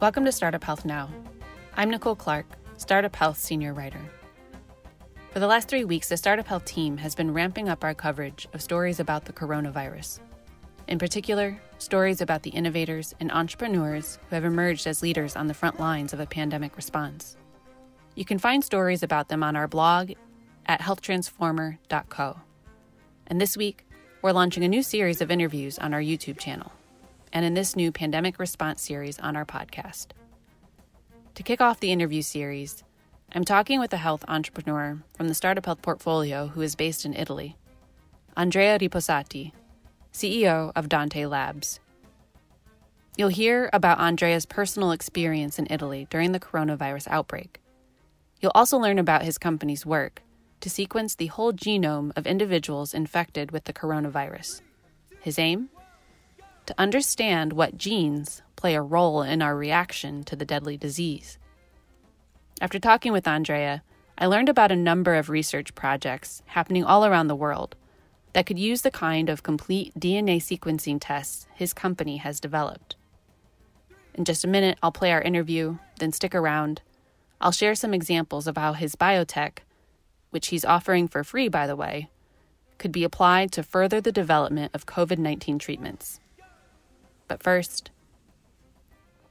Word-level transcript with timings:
Welcome 0.00 0.24
to 0.26 0.30
Startup 0.32 0.62
Health 0.62 0.84
Now. 0.84 1.10
I'm 1.74 1.90
Nicole 1.90 2.14
Clark, 2.14 2.46
Startup 2.76 3.14
Health 3.16 3.36
Senior 3.36 3.74
Writer. 3.74 4.00
For 5.32 5.40
the 5.40 5.48
last 5.48 5.66
three 5.66 5.84
weeks, 5.84 6.08
the 6.08 6.16
Startup 6.16 6.46
Health 6.46 6.64
team 6.66 6.98
has 6.98 7.16
been 7.16 7.34
ramping 7.34 7.68
up 7.68 7.82
our 7.82 7.94
coverage 7.94 8.46
of 8.52 8.62
stories 8.62 9.00
about 9.00 9.24
the 9.24 9.32
coronavirus. 9.32 10.20
In 10.86 11.00
particular, 11.00 11.60
stories 11.78 12.20
about 12.20 12.44
the 12.44 12.50
innovators 12.50 13.12
and 13.18 13.32
entrepreneurs 13.32 14.20
who 14.28 14.36
have 14.36 14.44
emerged 14.44 14.86
as 14.86 15.02
leaders 15.02 15.34
on 15.34 15.48
the 15.48 15.54
front 15.54 15.80
lines 15.80 16.12
of 16.12 16.20
a 16.20 16.26
pandemic 16.26 16.76
response. 16.76 17.36
You 18.14 18.24
can 18.24 18.38
find 18.38 18.62
stories 18.62 19.02
about 19.02 19.28
them 19.28 19.42
on 19.42 19.56
our 19.56 19.66
blog 19.66 20.12
at 20.66 20.80
healthtransformer.co. 20.80 22.36
And 23.26 23.40
this 23.40 23.56
week, 23.56 23.84
we're 24.22 24.30
launching 24.30 24.62
a 24.62 24.68
new 24.68 24.84
series 24.84 25.20
of 25.20 25.32
interviews 25.32 25.76
on 25.76 25.92
our 25.92 26.00
YouTube 26.00 26.38
channel 26.38 26.70
and 27.32 27.44
in 27.44 27.54
this 27.54 27.76
new 27.76 27.92
pandemic 27.92 28.38
response 28.38 28.82
series 28.82 29.18
on 29.18 29.36
our 29.36 29.44
podcast. 29.44 30.08
To 31.34 31.42
kick 31.42 31.60
off 31.60 31.80
the 31.80 31.92
interview 31.92 32.22
series, 32.22 32.82
I'm 33.32 33.44
talking 33.44 33.78
with 33.78 33.92
a 33.92 33.98
health 33.98 34.24
entrepreneur 34.26 34.98
from 35.14 35.28
the 35.28 35.34
Startup 35.34 35.64
Health 35.64 35.82
portfolio 35.82 36.48
who 36.48 36.62
is 36.62 36.74
based 36.74 37.04
in 37.04 37.14
Italy, 37.14 37.56
Andrea 38.36 38.78
Riposati, 38.78 39.52
CEO 40.12 40.72
of 40.74 40.88
Dante 40.88 41.26
Labs. 41.26 41.80
You'll 43.16 43.28
hear 43.28 43.68
about 43.72 43.98
Andrea's 43.98 44.46
personal 44.46 44.92
experience 44.92 45.58
in 45.58 45.66
Italy 45.70 46.06
during 46.08 46.32
the 46.32 46.40
coronavirus 46.40 47.08
outbreak. 47.08 47.60
You'll 48.40 48.52
also 48.54 48.78
learn 48.78 48.98
about 48.98 49.22
his 49.22 49.38
company's 49.38 49.84
work 49.84 50.22
to 50.60 50.70
sequence 50.70 51.14
the 51.14 51.26
whole 51.26 51.52
genome 51.52 52.12
of 52.16 52.26
individuals 52.26 52.94
infected 52.94 53.50
with 53.50 53.64
the 53.64 53.72
coronavirus. 53.72 54.62
His 55.20 55.38
aim? 55.38 55.68
To 56.68 56.74
understand 56.76 57.54
what 57.54 57.78
genes 57.78 58.42
play 58.54 58.74
a 58.74 58.82
role 58.82 59.22
in 59.22 59.40
our 59.40 59.56
reaction 59.56 60.22
to 60.24 60.36
the 60.36 60.44
deadly 60.44 60.76
disease. 60.76 61.38
After 62.60 62.78
talking 62.78 63.10
with 63.10 63.26
Andrea, 63.26 63.82
I 64.18 64.26
learned 64.26 64.50
about 64.50 64.70
a 64.70 64.76
number 64.76 65.14
of 65.14 65.30
research 65.30 65.74
projects 65.74 66.42
happening 66.44 66.84
all 66.84 67.06
around 67.06 67.28
the 67.28 67.34
world 67.34 67.74
that 68.34 68.44
could 68.44 68.58
use 68.58 68.82
the 68.82 68.90
kind 68.90 69.30
of 69.30 69.42
complete 69.42 69.98
DNA 69.98 70.42
sequencing 70.42 70.98
tests 71.00 71.46
his 71.54 71.72
company 71.72 72.18
has 72.18 72.38
developed. 72.38 72.96
In 74.12 74.26
just 74.26 74.44
a 74.44 74.48
minute, 74.48 74.76
I'll 74.82 74.92
play 74.92 75.10
our 75.10 75.22
interview, 75.22 75.78
then 76.00 76.12
stick 76.12 76.34
around. 76.34 76.82
I'll 77.40 77.50
share 77.50 77.74
some 77.74 77.94
examples 77.94 78.46
of 78.46 78.58
how 78.58 78.74
his 78.74 78.94
biotech 78.94 79.60
which 80.28 80.48
he's 80.48 80.66
offering 80.66 81.08
for 81.08 81.24
free, 81.24 81.48
by 81.48 81.66
the 81.66 81.76
way, 81.76 82.10
could 82.76 82.92
be 82.92 83.04
applied 83.04 83.52
to 83.52 83.62
further 83.62 84.02
the 84.02 84.12
development 84.12 84.72
of 84.74 84.84
COVID 84.84 85.16
19 85.16 85.58
treatments. 85.58 86.20
But 87.28 87.42
first, 87.42 87.90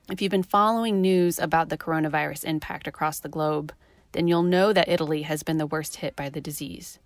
if 0.10 0.22
you've 0.22 0.32
been 0.32 0.44
following 0.44 1.02
news 1.02 1.38
about 1.38 1.70
the 1.70 1.78
coronavirus 1.78 2.46
impact 2.46 2.88
across 2.88 3.20
the 3.20 3.28
globe, 3.28 3.74
then 4.14 4.28
you'll 4.28 4.44
know 4.44 4.72
that 4.72 4.88
Italy 4.88 5.24
has 5.24 5.44
been 5.44 5.58
the 5.58 5.68
worst 5.68 5.98
hit 5.98 6.16
by 6.16 6.30
the 6.30 6.40
disease, 6.40 7.00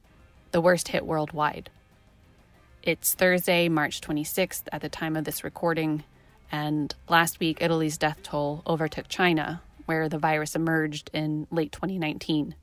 the 0.51 0.61
worst 0.61 0.89
hit 0.89 1.05
worldwide. 1.05 1.69
It's 2.83 3.13
Thursday, 3.13 3.69
March 3.69 4.01
26th 4.01 4.63
at 4.71 4.81
the 4.81 4.89
time 4.89 5.15
of 5.15 5.23
this 5.23 5.43
recording, 5.43 6.03
and 6.51 6.93
last 7.07 7.39
week 7.39 7.61
Italy's 7.61 7.97
death 7.97 8.21
toll 8.21 8.61
overtook 8.67 9.07
China, 9.07 9.61
where 9.85 10.09
the 10.09 10.19
virus 10.19 10.55
emerged 10.55 11.09
in 11.13 11.47
late 11.49 11.71
2019. 11.71 12.55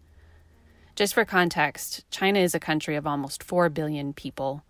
Just 0.95 1.15
for 1.15 1.25
context, 1.25 2.05
China 2.11 2.41
is 2.41 2.55
a 2.55 2.61
country 2.61 2.97
of 2.97 3.07
almost 3.07 3.43
4 3.43 3.69
billion 3.69 4.13
people, 4.13 4.63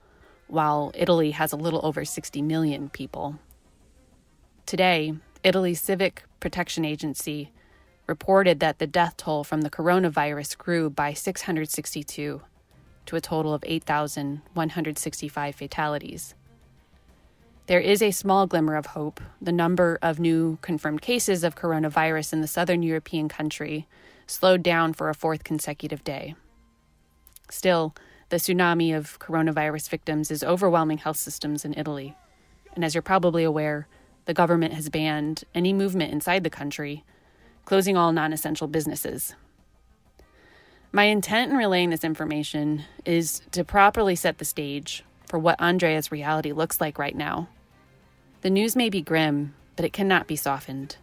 while 0.47 0.93
Italy 0.95 1.33
has 1.33 1.53
a 1.53 1.57
little 1.57 1.81
over 1.83 2.05
60 2.05 2.41
million 2.43 2.89
people. 2.89 3.39
Today, 4.69 5.15
Italy's 5.43 5.81
Civic 5.81 6.25
Protection 6.41 6.85
Agency 6.85 7.53
reported 8.07 8.61
that 8.61 8.79
the 8.79 8.87
death 8.87 9.17
toll 9.17 9.43
from 9.43 9.63
the 9.63 9.71
coronavirus 9.71 10.59
grew 10.59 10.91
by 10.91 11.15
662 11.15 12.43
to 13.07 13.17
a 13.17 13.21
total 13.23 13.55
of 13.55 13.65
8,165 13.67 15.55
fatalities. 15.55 16.35
There 17.65 17.81
is 17.81 18.03
a 18.03 18.11
small 18.11 18.47
glimmer 18.47 18.77
of 18.77 18.85
hope. 18.89 19.23
The 19.41 19.53
number 19.53 19.99
of 20.03 20.21
new 20.21 20.59
confirmed 20.61 21.01
cases 21.01 21.45
of 21.45 21.57
coronavirus 21.57 22.35
in 22.35 22.43
the 22.43 22.47
southern 22.47 22.83
European 22.83 23.31
country 23.31 23.89
slowed 24.27 24.63
down 24.63 24.93
for 24.93 25.09
a 25.09 25.15
fourth 25.15 25.45
consecutive 25.45 26.05
day. 26.05 26.35
Still, 27.49 27.95
the 28.29 28.37
tsunami 28.37 28.95
of 28.95 29.19
coronavirus 29.19 29.89
victims 29.89 30.31
is 30.31 30.45
overwhelming 30.45 30.99
health 30.99 31.17
systems 31.17 31.65
in 31.65 31.73
Italy. 31.73 32.15
And 32.75 32.85
as 32.85 32.95
you're 32.95 33.01
probably 33.01 33.45
aware, 33.45 33.89
the 34.29 34.35
government 34.35 34.75
has 34.75 34.91
banned 34.91 35.43
any 35.55 35.73
movement 35.73 36.13
inside 36.13 36.45
the 36.45 36.51
country, 36.51 37.03
closing 37.65 37.97
all 37.97 38.13
non 38.13 38.31
essential 38.31 38.69
businesses. 38.69 39.35
My 40.93 41.05
intent 41.05 41.51
in 41.51 41.57
relaying 41.57 41.89
this 41.89 42.05
information 42.05 42.85
is 43.07 43.41
to 43.53 43.65
properly 43.65 44.15
set 44.15 44.37
the 44.37 44.45
stage 44.45 45.03
for 45.27 45.39
what 45.39 45.59
Andrea's 45.59 46.13
reality 46.13 46.53
looks 46.53 46.79
like 46.79 46.99
right 46.99 47.17
now. 47.17 47.49
The 48.43 48.51
news 48.51 48.77
may 48.77 48.91
be 48.91 49.01
grim, 49.01 49.55
but 49.77 49.87
it 49.87 49.95
cannot 49.95 50.27
be 50.27 50.37
softened. 50.37 50.97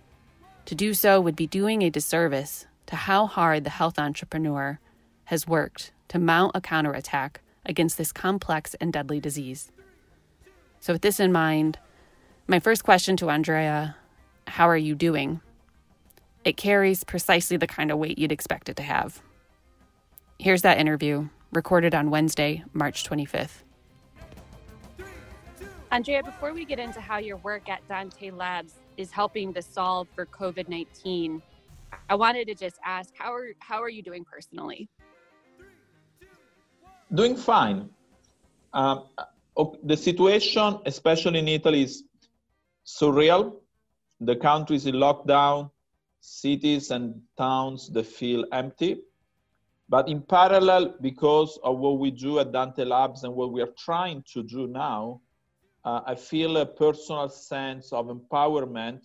To 0.65 0.75
do 0.75 0.93
so 0.93 1.19
would 1.19 1.35
be 1.35 1.47
doing 1.47 1.81
a 1.81 1.89
disservice 1.89 2.67
to 2.85 2.95
how 2.95 3.25
hard 3.25 3.63
the 3.63 3.71
health 3.71 3.97
entrepreneur 3.97 4.79
has 5.25 5.47
worked 5.47 5.91
to 6.09 6.19
mount 6.19 6.51
a 6.53 6.61
counterattack 6.61 7.41
against 7.65 7.97
this 7.97 8.11
complex 8.11 8.75
and 8.75 8.93
deadly 8.93 9.19
disease. 9.19 9.71
So, 10.79 10.93
with 10.93 11.01
this 11.01 11.19
in 11.19 11.31
mind, 11.31 11.79
my 12.47 12.59
first 12.59 12.83
question 12.83 13.17
to 13.17 13.29
Andrea 13.29 13.95
How 14.47 14.69
are 14.69 14.77
you 14.77 14.95
doing? 14.95 15.41
It 16.43 16.57
carries 16.57 17.03
precisely 17.03 17.57
the 17.57 17.67
kind 17.67 17.89
of 17.91 17.97
weight 17.97 18.19
you'd 18.19 18.31
expect 18.31 18.69
it 18.69 18.75
to 18.77 18.83
have. 18.83 19.21
Here's 20.37 20.61
that 20.61 20.77
interview, 20.77 21.29
recorded 21.51 21.95
on 21.95 22.11
Wednesday, 22.11 22.63
March 22.73 23.03
25th. 23.03 23.63
Andrea, 25.91 26.21
before 26.21 26.53
we 26.53 26.65
get 26.65 26.77
into 26.77 26.99
how 26.99 27.17
your 27.17 27.37
work 27.37 27.69
at 27.69 27.87
Dante 27.87 28.29
Labs 28.29 28.73
is 28.97 29.11
helping 29.11 29.53
to 29.53 29.61
solve 29.61 30.07
for 30.13 30.25
COVID 30.25 30.67
19, 30.67 31.41
I 32.09 32.15
wanted 32.15 32.47
to 32.47 32.55
just 32.55 32.77
ask 32.85 33.13
how 33.17 33.33
are 33.33 33.53
how 33.59 33.81
are 33.81 33.89
you 33.89 34.03
doing 34.03 34.25
personally? 34.25 34.89
Doing 37.13 37.35
fine. 37.35 37.89
Um, 38.73 39.05
the 39.83 39.95
situation, 39.95 40.79
especially 40.85 41.39
in 41.39 41.47
Italy, 41.47 41.83
is 41.83 42.03
surreal. 42.85 43.55
The 44.21 44.35
country 44.35 44.75
is 44.75 44.85
in 44.85 44.95
lockdown. 44.95 45.71
Cities 46.21 46.91
and 46.91 47.21
towns 47.37 47.89
they 47.89 48.03
feel 48.03 48.45
empty. 48.51 49.01
But 49.87 50.09
in 50.09 50.21
parallel, 50.21 50.95
because 51.01 51.59
of 51.63 51.77
what 51.77 51.99
we 51.99 52.09
do 52.09 52.39
at 52.39 52.51
Dante 52.51 52.83
Labs 52.83 53.23
and 53.23 53.35
what 53.35 53.51
we 53.51 53.61
are 53.61 53.73
trying 53.77 54.23
to 54.33 54.41
do 54.41 54.65
now, 54.65 55.21
uh, 55.83 56.01
I 56.07 56.15
feel 56.15 56.57
a 56.57 56.65
personal 56.65 57.29
sense 57.29 57.93
of 57.93 58.07
empowerment 58.07 59.01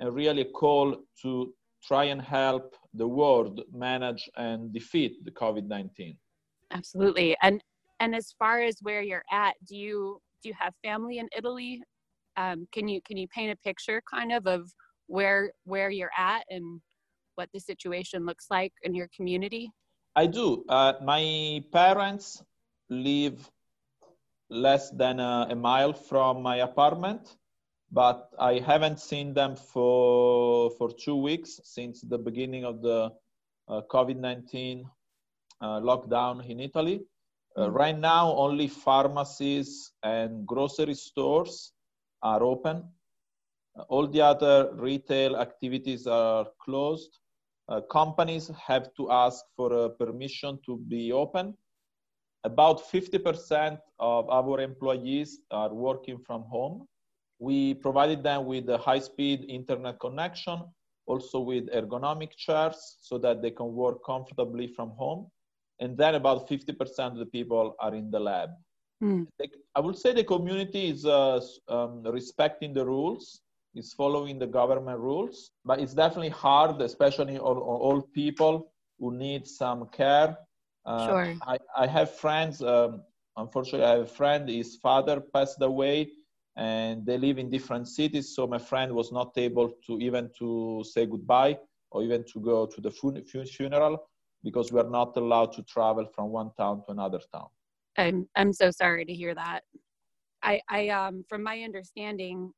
and 0.00 0.14
really 0.14 0.42
a 0.42 0.46
call 0.46 0.96
to 1.20 1.54
try 1.82 2.04
and 2.04 2.22
help 2.22 2.74
the 2.94 3.06
world 3.06 3.60
manage 3.72 4.30
and 4.36 4.72
defeat 4.72 5.22
the 5.24 5.30
COVID-19. 5.30 6.16
Absolutely. 6.70 7.36
And 7.42 7.62
and 8.00 8.14
as 8.14 8.34
far 8.38 8.60
as 8.60 8.76
where 8.82 9.02
you're 9.02 9.24
at, 9.30 9.54
do 9.68 9.76
you 9.76 10.20
do 10.42 10.48
you 10.48 10.54
have 10.58 10.74
family 10.82 11.18
in 11.18 11.28
Italy? 11.36 11.82
Um, 12.36 12.66
can 12.72 12.88
you 12.88 13.00
can 13.02 13.16
you 13.16 13.28
paint 13.28 13.52
a 13.52 13.56
picture 13.56 14.02
kind 14.12 14.32
of 14.32 14.46
of 14.46 14.70
where 15.06 15.52
where 15.64 15.90
you're 15.90 16.16
at 16.16 16.44
and 16.50 16.80
what 17.36 17.48
the 17.52 17.60
situation 17.60 18.24
looks 18.26 18.46
like 18.50 18.72
in 18.82 18.94
your 18.94 19.08
community? 19.14 19.70
I 20.16 20.26
do. 20.26 20.64
Uh, 20.68 20.94
my 21.02 21.62
parents 21.72 22.42
live 22.88 23.50
less 24.50 24.90
than 24.90 25.18
a, 25.18 25.48
a 25.50 25.54
mile 25.54 25.92
from 25.92 26.42
my 26.42 26.56
apartment 26.56 27.36
but 27.94 28.28
I 28.40 28.58
haven't 28.58 28.98
seen 28.98 29.32
them 29.34 29.54
for 29.54 30.70
for 30.76 30.90
two 30.90 31.16
weeks 31.16 31.60
since 31.62 32.00
the 32.02 32.18
beginning 32.18 32.64
of 32.64 32.82
the 32.82 33.12
uh, 33.68 33.82
COVID-19 33.88 34.84
uh, 35.60 35.80
lockdown 35.80 36.44
in 36.44 36.58
Italy. 36.60 37.06
Uh, 37.56 37.66
mm-hmm. 37.66 37.72
right 37.72 37.98
now, 37.98 38.34
only 38.34 38.66
pharmacies 38.66 39.92
and 40.02 40.44
grocery 40.44 40.94
stores 40.94 41.72
are 42.32 42.42
open. 42.42 42.84
all 43.88 44.06
the 44.06 44.20
other 44.20 44.70
retail 44.88 45.36
activities 45.36 46.06
are 46.06 46.46
closed. 46.64 47.18
Uh, 47.68 47.80
companies 47.94 48.50
have 48.68 48.84
to 48.98 49.10
ask 49.10 49.44
for 49.56 49.68
permission 50.02 50.58
to 50.66 50.76
be 50.92 51.12
open. 51.12 51.54
About 52.44 52.78
50% 52.92 53.78
of 53.98 54.30
our 54.30 54.60
employees 54.60 55.40
are 55.50 55.72
working 55.74 56.18
from 56.26 56.42
home 56.42 56.86
we 57.38 57.74
provided 57.74 58.22
them 58.22 58.46
with 58.46 58.68
a 58.70 58.78
high-speed 58.78 59.44
internet 59.48 59.98
connection, 60.00 60.62
also 61.06 61.40
with 61.40 61.68
ergonomic 61.74 62.30
chairs 62.36 62.96
so 63.00 63.18
that 63.18 63.42
they 63.42 63.50
can 63.50 63.72
work 63.72 63.98
comfortably 64.04 64.68
from 64.68 64.90
home. 64.90 65.28
And 65.80 65.96
then 65.96 66.14
about 66.14 66.48
50% 66.48 67.12
of 67.12 67.18
the 67.18 67.26
people 67.26 67.74
are 67.80 67.94
in 67.94 68.10
the 68.10 68.20
lab. 68.20 68.50
Mm. 69.04 69.26
I 69.76 69.80
would 69.80 69.96
say 69.98 70.12
the 70.12 70.24
community 70.24 70.88
is 70.90 71.04
uh, 71.04 71.40
um, 71.68 72.02
respecting 72.04 72.72
the 72.74 72.84
rules. 72.86 73.40
is 73.74 73.92
following 73.92 74.38
the 74.38 74.46
government 74.46 74.98
rules, 75.00 75.50
but 75.64 75.80
it's 75.80 75.94
definitely 75.94 76.30
hard, 76.30 76.80
especially 76.80 77.38
on, 77.38 77.56
on 77.58 77.76
old 77.88 78.12
people 78.12 78.72
who 78.98 79.12
need 79.16 79.46
some 79.46 79.88
care. 79.88 80.38
Uh, 80.86 81.06
sure. 81.08 81.34
I, 81.52 81.56
I 81.76 81.86
have 81.86 82.10
friends. 82.24 82.62
Um, 82.62 83.02
unfortunately, 83.36 83.86
I 83.86 83.90
have 83.96 84.00
a 84.00 84.16
friend. 84.20 84.48
His 84.48 84.76
father 84.76 85.20
passed 85.20 85.60
away, 85.60 86.10
and 86.56 87.04
they 87.06 87.18
live 87.18 87.38
in 87.38 87.50
different 87.50 87.88
cities. 87.88 88.34
So 88.34 88.46
my 88.46 88.58
friend 88.58 88.92
was 88.94 89.10
not 89.12 89.36
able 89.36 89.68
to 89.86 89.98
even 90.00 90.30
to 90.38 90.84
say 90.92 91.06
goodbye 91.06 91.58
or 91.90 92.02
even 92.02 92.24
to 92.32 92.40
go 92.40 92.66
to 92.66 92.80
the 92.80 92.90
fun- 92.90 93.24
funeral 93.56 93.98
because 94.44 94.72
we 94.72 94.80
are 94.80 94.90
not 94.90 95.16
allowed 95.16 95.52
to 95.54 95.62
travel 95.64 96.06
from 96.14 96.30
one 96.30 96.50
town 96.56 96.82
to 96.84 96.92
another 96.92 97.20
town. 97.32 97.48
I'm 97.96 98.28
I'm 98.36 98.52
so 98.52 98.70
sorry 98.70 99.04
to 99.04 99.12
hear 99.12 99.34
that. 99.34 99.60
I 100.42 100.60
I 100.68 100.88
um 100.88 101.24
from 101.28 101.42
my 101.42 101.62
understanding, 101.62 102.52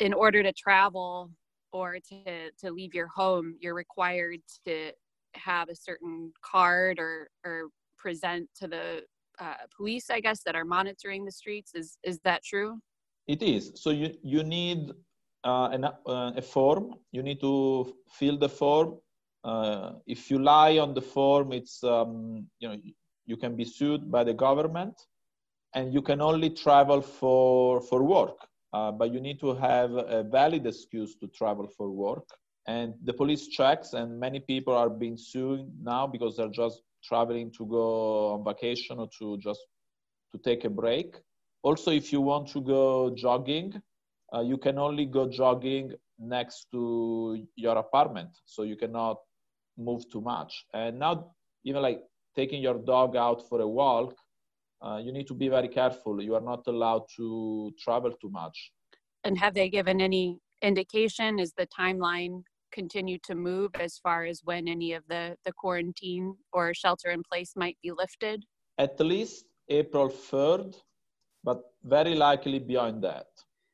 in 0.00 0.12
order 0.12 0.42
to 0.42 0.52
travel 0.52 1.30
or 1.72 1.98
to 2.08 2.50
to 2.50 2.70
leave 2.70 2.94
your 2.94 3.08
home, 3.08 3.56
you're 3.60 3.74
required 3.74 4.40
to 4.66 4.92
have 5.34 5.68
a 5.68 5.76
certain 5.76 6.32
card 6.42 6.98
or 6.98 7.28
or 7.44 7.68
present 7.98 8.48
to 8.60 8.68
the 8.68 9.02
uh, 9.40 9.54
police, 9.76 10.10
I 10.10 10.20
guess, 10.20 10.42
that 10.44 10.54
are 10.54 10.64
monitoring 10.64 11.24
the 11.24 11.32
streets. 11.32 11.72
Is 11.74 11.98
is 12.02 12.18
that 12.24 12.44
true? 12.44 12.78
It 13.26 13.42
is. 13.42 13.72
So 13.74 13.90
you 13.90 14.14
you 14.22 14.42
need 14.42 14.92
uh, 15.44 15.68
an, 15.72 15.84
uh, 15.84 16.32
a 16.36 16.42
form. 16.42 16.94
You 17.12 17.22
need 17.22 17.40
to 17.40 17.94
fill 18.08 18.38
the 18.38 18.48
form. 18.48 18.98
Uh, 19.42 19.92
if 20.06 20.30
you 20.30 20.38
lie 20.38 20.78
on 20.78 20.94
the 20.94 21.02
form, 21.02 21.52
it's 21.52 21.82
um, 21.84 22.46
you 22.58 22.68
know 22.68 22.76
you 23.26 23.36
can 23.36 23.56
be 23.56 23.64
sued 23.64 24.10
by 24.10 24.24
the 24.24 24.34
government, 24.34 24.94
and 25.74 25.92
you 25.92 26.02
can 26.02 26.20
only 26.20 26.50
travel 26.50 27.00
for 27.00 27.80
for 27.82 28.02
work. 28.02 28.36
Uh, 28.72 28.90
but 28.90 29.12
you 29.12 29.20
need 29.20 29.38
to 29.40 29.54
have 29.54 29.92
a 29.92 30.24
valid 30.24 30.66
excuse 30.66 31.14
to 31.16 31.28
travel 31.28 31.68
for 31.76 31.90
work. 31.90 32.26
And 32.66 32.94
the 33.04 33.12
police 33.12 33.46
checks 33.48 33.92
and 33.92 34.18
many 34.18 34.40
people 34.40 34.74
are 34.74 34.90
being 34.90 35.16
sued 35.16 35.70
now 35.82 36.06
because 36.06 36.36
they're 36.36 36.48
just 36.48 36.82
traveling 37.04 37.52
to 37.58 37.66
go 37.66 38.32
on 38.34 38.44
vacation 38.44 38.98
or 38.98 39.08
to 39.18 39.38
just 39.38 39.60
to 40.32 40.38
take 40.38 40.64
a 40.64 40.70
break. 40.70 41.14
Also 41.62 41.92
if 41.92 42.12
you 42.12 42.20
want 42.20 42.48
to 42.48 42.60
go 42.60 43.14
jogging 43.14 43.80
uh, 44.34 44.40
you 44.40 44.56
can 44.56 44.78
only 44.78 45.06
go 45.06 45.28
jogging 45.28 45.92
next 46.18 46.66
to 46.72 47.46
your 47.56 47.76
apartment. 47.78 48.30
So 48.46 48.62
you 48.62 48.76
cannot 48.76 49.18
move 49.76 50.08
too 50.10 50.20
much. 50.20 50.66
And 50.72 50.98
now 50.98 51.32
even 51.64 51.82
like 51.82 52.00
taking 52.34 52.62
your 52.62 52.78
dog 52.78 53.16
out 53.16 53.48
for 53.48 53.60
a 53.60 53.68
walk 53.68 54.14
uh, 54.84 54.98
you 54.98 55.12
need 55.12 55.26
to 55.26 55.34
be 55.34 55.48
very 55.48 55.68
careful 55.68 56.22
you 56.22 56.34
are 56.34 56.46
not 56.52 56.62
allowed 56.66 57.04
to 57.16 57.72
travel 57.78 58.12
too 58.20 58.30
much 58.30 58.72
and 59.24 59.38
have 59.38 59.54
they 59.54 59.68
given 59.68 60.00
any 60.00 60.38
indication 60.62 61.38
is 61.38 61.52
the 61.52 61.66
timeline 61.66 62.42
continue 62.74 63.18
to 63.22 63.34
move 63.34 63.70
as 63.78 63.98
far 63.98 64.24
as 64.24 64.40
when 64.44 64.66
any 64.68 64.92
of 64.92 65.04
the, 65.08 65.36
the 65.44 65.52
quarantine 65.52 66.34
or 66.52 66.74
shelter 66.74 67.10
in 67.10 67.22
place 67.22 67.52
might 67.56 67.78
be 67.82 67.92
lifted? 67.92 68.44
At 68.78 68.98
least 68.98 69.46
April 69.68 70.08
3rd, 70.08 70.74
but 71.44 71.62
very 71.84 72.14
likely 72.14 72.58
beyond 72.58 73.02
that. 73.04 73.26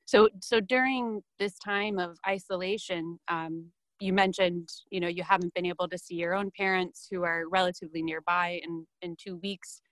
So, 0.05 0.29
so 0.41 0.61
during 0.61 1.23
this 1.39 1.59
time 1.59 1.99
of 1.99 2.19
isolation, 2.29 3.19
um, 3.29 3.73
you 4.01 4.13
mentioned, 4.13 4.69
you 4.91 5.01
know, 5.01 5.09
you 5.09 5.23
haven't 5.23 5.55
been 5.55 5.67
able 5.67 5.89
to 5.89 5.99
see 5.99 6.15
your 6.15 6.35
own 6.35 6.51
parents 6.57 7.07
who 7.11 7.23
are 7.23 7.45
relatively 7.49 8.03
nearby 8.03 8.61
in, 8.65 8.87
in 9.03 9.17
two 9.17 9.37
weeks. 9.37 9.83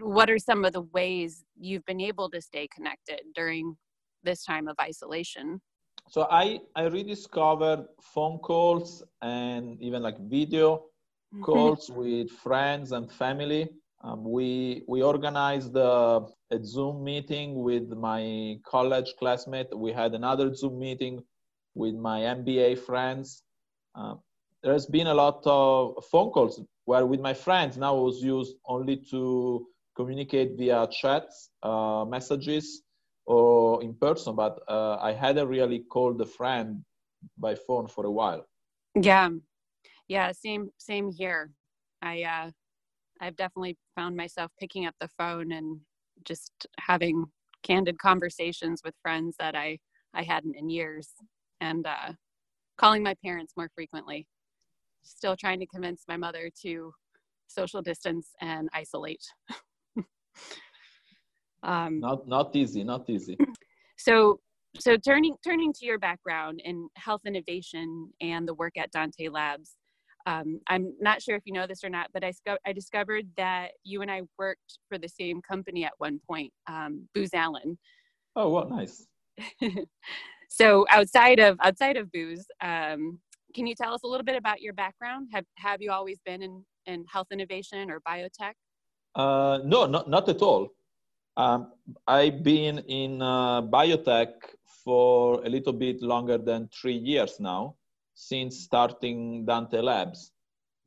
What 0.00 0.30
are 0.30 0.38
some 0.38 0.64
of 0.64 0.72
the 0.72 0.82
ways 0.82 1.44
you've 1.58 1.84
been 1.84 2.00
able 2.00 2.30
to 2.30 2.40
stay 2.40 2.68
connected 2.74 3.20
during 3.34 3.76
this 4.22 4.44
time 4.44 4.68
of 4.68 4.76
isolation? 4.80 5.60
so 6.08 6.26
I, 6.30 6.60
I 6.74 6.84
rediscovered 6.84 7.86
phone 8.00 8.38
calls 8.38 9.02
and 9.22 9.80
even 9.80 10.02
like 10.02 10.18
video 10.20 10.76
mm-hmm. 10.76 11.42
calls 11.42 11.90
with 11.90 12.30
friends 12.30 12.92
and 12.92 13.10
family. 13.10 13.68
Um, 14.04 14.24
we 14.24 14.82
we 14.88 15.02
organized 15.02 15.76
a, 15.76 16.26
a, 16.50 16.64
Zoom 16.64 17.04
meeting 17.04 17.62
with 17.62 17.88
my 17.90 18.56
college 18.66 19.14
classmate. 19.16 19.68
We 19.76 19.92
had 19.92 20.14
another 20.14 20.52
Zoom 20.54 20.80
meeting 20.80 21.22
with 21.74 21.94
my 21.94 22.20
MBA 22.20 22.78
friends. 22.78 23.42
Uh, 23.94 24.14
there's 24.62 24.86
been 24.86 25.08
a 25.08 25.14
lot 25.14 25.40
of 25.44 26.04
phone 26.10 26.30
calls 26.30 26.60
where 26.84 27.06
with 27.06 27.20
my 27.20 27.34
friends 27.34 27.76
now 27.76 27.96
was 27.96 28.22
used 28.22 28.56
only 28.66 28.96
to 29.10 29.66
communicate 29.96 30.56
via 30.56 30.86
chats, 30.90 31.50
uh, 31.62 32.04
messages, 32.08 32.82
or 33.26 33.82
in 33.82 33.94
person, 33.94 34.34
but 34.34 34.60
uh, 34.68 34.96
I 35.00 35.12
hadn't 35.12 35.48
really 35.48 35.80
called 35.90 36.20
a 36.20 36.26
friend 36.26 36.84
by 37.38 37.54
phone 37.54 37.86
for 37.86 38.06
a 38.06 38.10
while. 38.10 38.46
Yeah, 39.00 39.30
yeah, 40.08 40.32
same 40.32 40.70
same 40.78 41.10
here. 41.10 41.50
I 42.02 42.22
uh, 42.22 42.50
I've 43.20 43.36
definitely 43.36 43.76
found 43.94 44.16
myself 44.16 44.50
picking 44.58 44.86
up 44.86 44.94
the 45.00 45.08
phone 45.08 45.52
and 45.52 45.80
just 46.24 46.52
having 46.78 47.26
candid 47.62 47.98
conversations 47.98 48.82
with 48.84 48.94
friends 49.02 49.36
that 49.38 49.54
I 49.54 49.78
I 50.14 50.22
hadn't 50.22 50.56
in 50.56 50.68
years, 50.68 51.10
and 51.62 51.86
uh, 51.86 52.12
calling 52.76 53.02
my 53.02 53.14
parents 53.24 53.54
more 53.56 53.70
frequently. 53.74 54.26
Still 55.02 55.36
trying 55.36 55.60
to 55.60 55.66
convince 55.66 56.04
my 56.08 56.16
mother 56.16 56.50
to 56.62 56.92
social 57.46 57.80
distance 57.82 58.28
and 58.40 58.68
isolate. 58.74 59.24
Um, 61.64 62.00
not 62.00 62.26
not 62.26 62.56
easy, 62.56 62.82
not 62.82 63.08
easy. 63.08 63.36
So 63.96 64.40
so 64.80 64.96
turning 64.96 65.36
turning 65.44 65.72
to 65.74 65.86
your 65.86 65.98
background 65.98 66.60
in 66.64 66.88
health 66.96 67.20
innovation 67.24 68.10
and 68.20 68.48
the 68.48 68.54
work 68.54 68.76
at 68.76 68.90
Dante 68.90 69.28
Labs, 69.28 69.76
um, 70.26 70.60
I'm 70.66 70.92
not 71.00 71.22
sure 71.22 71.36
if 71.36 71.42
you 71.44 71.52
know 71.52 71.68
this 71.68 71.84
or 71.84 71.88
not, 71.88 72.08
but 72.12 72.24
I, 72.24 72.32
I 72.66 72.72
discovered 72.72 73.26
that 73.36 73.68
you 73.84 74.02
and 74.02 74.10
I 74.10 74.22
worked 74.38 74.78
for 74.88 74.98
the 74.98 75.08
same 75.08 75.40
company 75.40 75.84
at 75.84 75.92
one 75.98 76.20
point, 76.28 76.52
um, 76.68 77.08
Booz 77.14 77.30
Allen. 77.32 77.78
Oh, 78.34 78.48
what 78.48 78.70
nice. 78.70 79.06
so 80.52 80.86
outside 80.90 81.38
of 81.38 81.56
outside 81.62 81.96
of 81.96 82.10
Booz, 82.12 82.46
um, 82.60 83.18
can 83.54 83.66
you 83.66 83.74
tell 83.74 83.94
us 83.94 84.02
a 84.04 84.06
little 84.06 84.24
bit 84.24 84.36
about 84.36 84.60
your 84.60 84.74
background? 84.74 85.28
Have 85.32 85.44
have 85.56 85.80
you 85.80 85.90
always 85.90 86.18
been 86.24 86.42
in, 86.42 86.64
in 86.86 87.04
health 87.12 87.28
innovation 87.32 87.90
or 87.90 88.00
biotech? 88.00 88.54
Uh, 89.14 89.58
no, 89.64 89.86
not 89.86 90.08
not 90.08 90.28
at 90.28 90.42
all. 90.42 90.68
Um, 91.36 91.72
I've 92.06 92.42
been 92.42 92.78
in 92.88 93.22
uh, 93.22 93.62
biotech 93.62 94.32
for 94.84 95.42
a 95.44 95.48
little 95.48 95.72
bit 95.72 96.02
longer 96.02 96.36
than 96.36 96.68
three 96.68 96.96
years 96.96 97.40
now, 97.40 97.76
since 98.14 98.60
starting 98.60 99.46
Dante 99.46 99.80
Labs. 99.80 100.32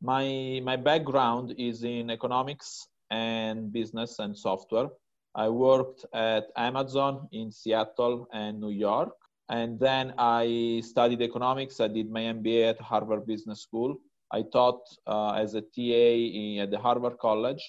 My, 0.02 0.62
my 0.64 0.76
background 0.76 1.56
is 1.58 1.84
in 1.84 2.12
economics 2.12 2.88
and 3.10 3.72
business 3.72 4.20
and 4.20 4.38
software. 4.38 4.90
I 5.34 5.50
worked 5.50 6.06
at 6.14 6.46
Amazon 6.56 7.28
in 7.32 7.52
Seattle 7.52 8.28
and 8.32 8.60
New 8.60 8.70
York. 8.70 9.16
And 9.50 9.80
then 9.80 10.14
I 10.18 10.82
studied 10.84 11.22
economics. 11.22 11.80
I 11.80 11.88
did 11.88 12.10
my 12.10 12.22
MBA 12.22 12.70
at 12.70 12.82
Harvard 12.82 13.26
Business 13.28 13.62
School. 13.62 13.96
I 14.32 14.44
taught 14.52 14.82
uh, 15.06 15.32
as 15.34 15.54
a 15.54 15.62
TA 15.62 16.64
at 16.64 16.72
the 16.72 16.80
Harvard 16.82 17.18
College 17.20 17.64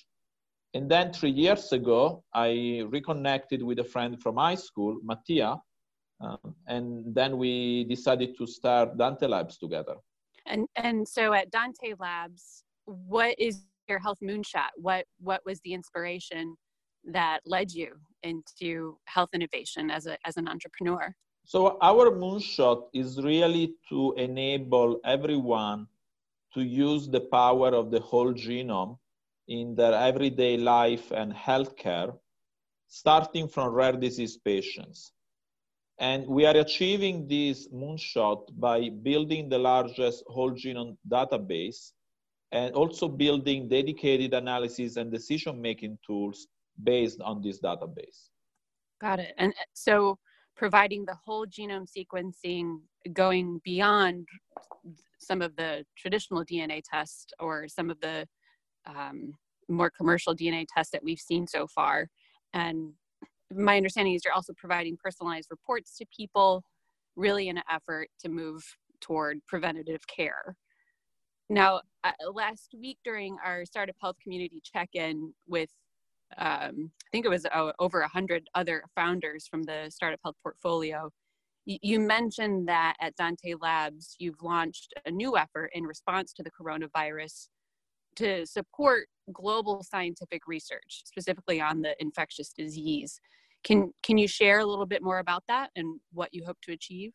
and 0.77 0.91
then 0.91 1.11
three 1.11 1.31
years 1.31 1.73
ago, 1.73 2.23
I 2.35 2.83
reconnected 2.87 3.63
with 3.63 3.79
a 3.79 3.85
friend 3.85 4.21
from 4.21 4.37
high 4.37 4.57
school, 4.57 4.99
Mattia, 5.03 5.59
um, 6.21 6.55
and 6.67 7.15
then 7.15 7.39
we 7.39 7.85
decided 7.85 8.37
to 8.37 8.47
start 8.47 8.99
Dante 8.99 9.27
Labs 9.27 9.57
together. 9.57 9.97
And 10.45 10.67
and 10.77 11.09
so 11.09 11.33
at 11.33 11.51
Dante 11.51 11.95
Labs, 11.99 12.65
what 12.85 13.35
is 13.39 13.63
your 13.89 13.99
health 13.99 14.19
moonshot? 14.23 14.73
What 14.77 15.07
what 15.19 15.41
was 15.47 15.61
the 15.61 15.73
inspiration 15.73 16.57
that 17.05 17.41
led 17.47 17.73
you 17.73 17.95
into 18.23 18.99
health 19.07 19.31
innovation 19.33 19.91
as 19.91 20.07
a 20.07 20.19
as 20.27 20.37
an 20.37 20.47
entrepreneur? 20.47 21.15
So 21.47 21.79
our 21.81 22.11
moonshot 22.11 22.89
is 22.93 23.23
really 23.23 23.77
to 23.89 24.15
enable 24.17 24.99
everyone 25.05 25.87
to 26.55 26.61
use 26.61 27.09
the 27.09 27.21
power 27.21 27.69
of 27.69 27.93
the 27.93 28.01
whole 28.01 28.35
genome 28.35 28.99
in 29.47 29.77
their 29.77 29.95
everyday 29.95 30.57
life 30.57 31.13
and 31.13 31.33
healthcare, 31.33 32.19
starting 32.89 33.47
from 33.47 33.73
rare 33.73 33.93
disease 33.93 34.37
patients. 34.37 35.13
And 36.01 36.27
we 36.27 36.47
are 36.47 36.57
achieving 36.57 37.29
this 37.29 37.69
moonshot 37.69 38.49
by 38.59 38.89
building 38.89 39.49
the 39.49 39.59
largest 39.59 40.25
whole 40.27 40.51
genome 40.51 40.97
database 41.09 41.93
and 42.51 42.75
also 42.75 43.07
building 43.07 43.69
dedicated 43.69 44.35
analysis 44.35 44.97
and 44.97 45.13
decision 45.13 45.63
making 45.63 45.97
tools 46.05 46.49
based 46.83 47.21
on 47.21 47.41
this 47.41 47.61
database. 47.61 48.31
Got 49.01 49.21
it. 49.21 49.33
And 49.39 49.53
uh, 49.53 49.65
so 49.75 50.19
providing 50.57 51.05
the 51.05 51.17
whole 51.25 51.47
genome 51.47 51.87
sequencing 51.87 52.79
going 53.13 53.61
beyond 53.65 54.27
some 55.19 55.43
of 55.43 55.55
the 55.57 55.85
traditional 55.97 56.45
DNA 56.45 56.83
tests 56.89 57.33
or 57.39 57.69
some 57.69 57.91
of 57.91 58.01
the 58.01 58.27
um, 58.87 59.35
more 59.69 59.91
commercial 59.91 60.35
DNA 60.35 60.65
tests 60.73 60.93
that 60.93 61.03
we've 61.03 61.19
seen 61.19 61.47
so 61.47 61.67
far. 61.67 62.09
And 62.55 62.93
my 63.55 63.77
understanding 63.77 64.15
is 64.15 64.25
you're 64.25 64.35
also 64.35 64.55
providing 64.57 64.97
personalized 64.97 65.49
reports 65.51 65.97
to 65.99 66.07
people 66.17 66.63
really 67.17 67.49
in 67.49 67.59
an 67.59 67.65
effort 67.71 68.09
to 68.21 68.29
move 68.29 68.65
toward 69.01 69.39
preventative 69.47 70.07
care. 70.07 70.57
Now, 71.49 71.81
uh, 72.03 72.13
last 72.33 72.75
week 72.79 72.99
during 73.05 73.37
our 73.45 73.65
Startup 73.65 73.95
Health 74.01 74.17
community 74.23 74.61
check 74.65 74.91
in 74.95 75.33
with, 75.47 75.71
um, 76.39 76.91
I 77.07 77.11
think 77.13 77.25
it 77.25 77.31
was 77.31 77.47
uh, 77.47 77.73
over 77.79 78.01
100 78.01 78.49
other 78.55 78.85
founders 78.95 79.47
from 79.47 79.63
the 79.63 79.87
Startup 79.91 80.21
Health 80.25 80.37
portfolio, 80.43 81.11
you 81.67 81.99
mentioned 81.99 82.69
that 82.69 82.95
at 83.01 83.17
Dante 83.17 83.55
Labs, 83.61 84.15
you've 84.21 84.41
launched 84.41 84.95
a 85.05 85.11
new 85.11 85.37
effort 85.37 85.71
in 85.75 85.83
response 85.83 86.33
to 86.35 86.45
the 86.45 86.51
coronavirus 86.51 87.49
to 88.17 88.47
support 88.47 89.09
global 89.33 89.83
scientific 89.83 90.43
research, 90.47 91.03
specifically 91.05 91.61
on 91.61 91.83
the 91.83 92.01
infectious 92.01 92.53
disease. 92.53 93.21
Can, 93.65 93.93
can 94.05 94.17
you 94.17 94.29
share 94.29 94.61
a 94.61 94.65
little 94.65 94.87
bit 94.87 95.03
more 95.03 95.19
about 95.19 95.43
that 95.49 95.71
and 95.75 95.99
what 96.13 96.33
you 96.33 96.45
hope 96.47 96.59
to 96.63 96.73
achieve? 96.73 97.13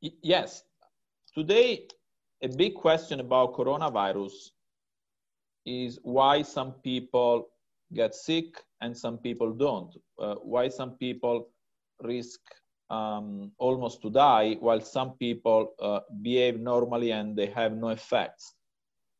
Yes. 0.00 0.62
Today, 1.34 1.88
a 2.42 2.48
big 2.48 2.74
question 2.74 3.18
about 3.18 3.54
coronavirus 3.54 4.50
is 5.66 5.98
why 6.02 6.42
some 6.42 6.72
people 6.84 7.48
get 7.94 8.14
sick 8.14 8.46
and 8.80 8.96
some 8.96 9.18
people 9.18 9.52
don't. 9.52 9.94
Uh, 10.18 10.34
why 10.36 10.68
some 10.68 10.92
people 10.92 11.48
risk 12.02 12.40
um, 12.90 13.52
almost 13.58 14.00
to 14.02 14.10
die 14.10 14.56
while 14.60 14.80
some 14.80 15.12
people 15.18 15.74
uh, 15.80 16.00
behave 16.22 16.58
normally 16.58 17.12
and 17.12 17.36
they 17.36 17.46
have 17.46 17.76
no 17.76 17.88
effects. 17.88 18.54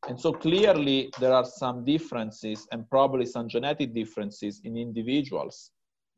And 0.07 0.19
so 0.19 0.31
clearly 0.31 1.11
there 1.19 1.33
are 1.33 1.45
some 1.45 1.83
differences 1.83 2.67
and 2.71 2.89
probably 2.89 3.25
some 3.25 3.49
genetic 3.49 3.93
differences 3.93 4.61
in 4.63 4.77
individuals 4.77 5.71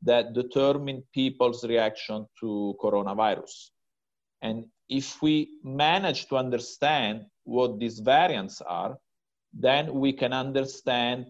that 0.03 0.33
determine 0.33 1.03
people's 1.13 1.63
reaction 1.65 2.25
to 2.39 2.75
coronavirus. 2.81 3.71
And 4.41 4.65
if 4.89 5.21
we 5.21 5.49
manage 5.63 6.27
to 6.27 6.37
understand 6.37 7.25
what 7.43 7.79
these 7.79 7.99
variants 7.99 8.61
are, 8.61 8.97
then 9.53 9.93
we 9.93 10.13
can 10.13 10.33
understand 10.33 11.25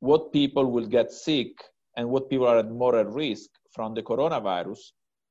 what 0.00 0.32
people 0.32 0.70
will 0.70 0.86
get 0.86 1.12
sick 1.12 1.52
and 1.96 2.08
what 2.08 2.28
people 2.28 2.46
are 2.46 2.58
at 2.58 2.70
more 2.70 2.98
at 2.98 3.08
risk 3.08 3.50
from 3.72 3.94
the 3.94 4.02
coronavirus, 4.02 4.80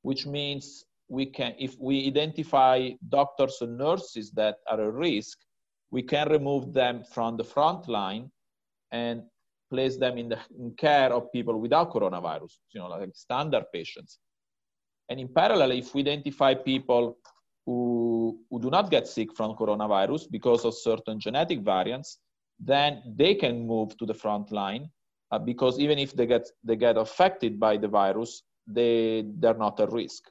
which 0.03 0.25
means 0.25 0.85
we 1.09 1.25
can, 1.25 1.55
if 1.57 1.75
we 1.79 2.07
identify 2.07 2.89
doctors 3.09 3.57
and 3.61 3.77
nurses 3.77 4.31
that 4.31 4.57
are 4.69 4.79
at 4.87 4.93
risk, 4.93 5.37
we 5.91 6.03
can 6.03 6.29
remove 6.29 6.71
them 6.71 7.03
from 7.03 7.35
the 7.35 7.43
front 7.43 7.87
line 7.89 8.29
and 8.91 9.23
place 9.71 9.97
them 9.97 10.17
in 10.17 10.29
the 10.29 10.39
in 10.57 10.71
care 10.77 11.11
of 11.13 11.31
people 11.31 11.59
without 11.59 11.91
coronavirus, 11.91 12.53
you 12.73 12.79
know, 12.79 12.87
like 12.87 13.09
standard 13.13 13.65
patients. 13.73 14.19
And 15.09 15.19
in 15.19 15.27
parallel, 15.27 15.71
if 15.71 15.93
we 15.95 16.01
identify 16.01 16.53
people 16.53 17.17
who, 17.65 18.39
who 18.49 18.59
do 18.59 18.69
not 18.69 18.91
get 18.91 19.07
sick 19.07 19.35
from 19.35 19.55
coronavirus 19.55 20.29
because 20.29 20.65
of 20.65 20.75
certain 20.75 21.19
genetic 21.19 21.61
variants, 21.61 22.19
then 22.59 23.01
they 23.15 23.35
can 23.35 23.65
move 23.65 23.97
to 23.97 24.05
the 24.05 24.13
front 24.13 24.51
line 24.51 24.89
uh, 25.31 25.39
because 25.39 25.79
even 25.79 25.97
if 25.97 26.13
they 26.13 26.25
get, 26.25 26.47
they 26.63 26.75
get 26.75 26.97
affected 26.97 27.59
by 27.59 27.77
the 27.77 27.87
virus, 27.87 28.43
they, 28.67 29.25
they're 29.37 29.53
not 29.53 29.79
at 29.79 29.91
risk. 29.91 30.23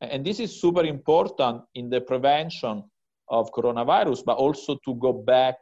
And 0.00 0.24
this 0.24 0.40
is 0.40 0.60
super 0.60 0.84
important 0.84 1.62
in 1.74 1.90
the 1.90 2.00
prevention 2.00 2.84
of 3.28 3.50
coronavirus, 3.52 4.24
but 4.24 4.36
also 4.38 4.78
to 4.84 4.94
go 4.94 5.12
back 5.12 5.56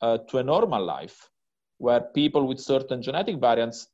uh, 0.00 0.18
to 0.28 0.38
a 0.38 0.42
normal 0.42 0.84
life 0.84 1.28
where 1.78 2.00
people 2.00 2.46
with 2.46 2.60
certain 2.60 3.02
genetic 3.02 3.38
variants 3.38 3.88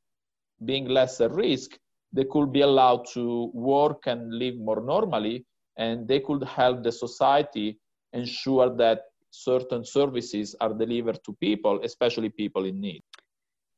being 0.64 0.87
less 0.87 1.20
at 1.20 1.32
risk 1.32 1.78
they 2.12 2.25
could 2.25 2.52
be 2.52 2.61
allowed 2.61 3.06
to 3.12 3.50
work 3.54 4.02
and 4.06 4.32
live 4.34 4.56
more 4.56 4.80
normally 4.80 5.44
and 5.78 6.06
they 6.06 6.20
could 6.20 6.44
help 6.44 6.82
the 6.82 6.92
society 6.92 7.78
ensure 8.12 8.75
that 8.76 9.00
certain 9.32 9.84
services 9.84 10.54
are 10.60 10.72
delivered 10.72 11.18
to 11.24 11.32
people 11.40 11.80
especially 11.82 12.28
people 12.28 12.64
in 12.64 12.80
need. 12.80 13.02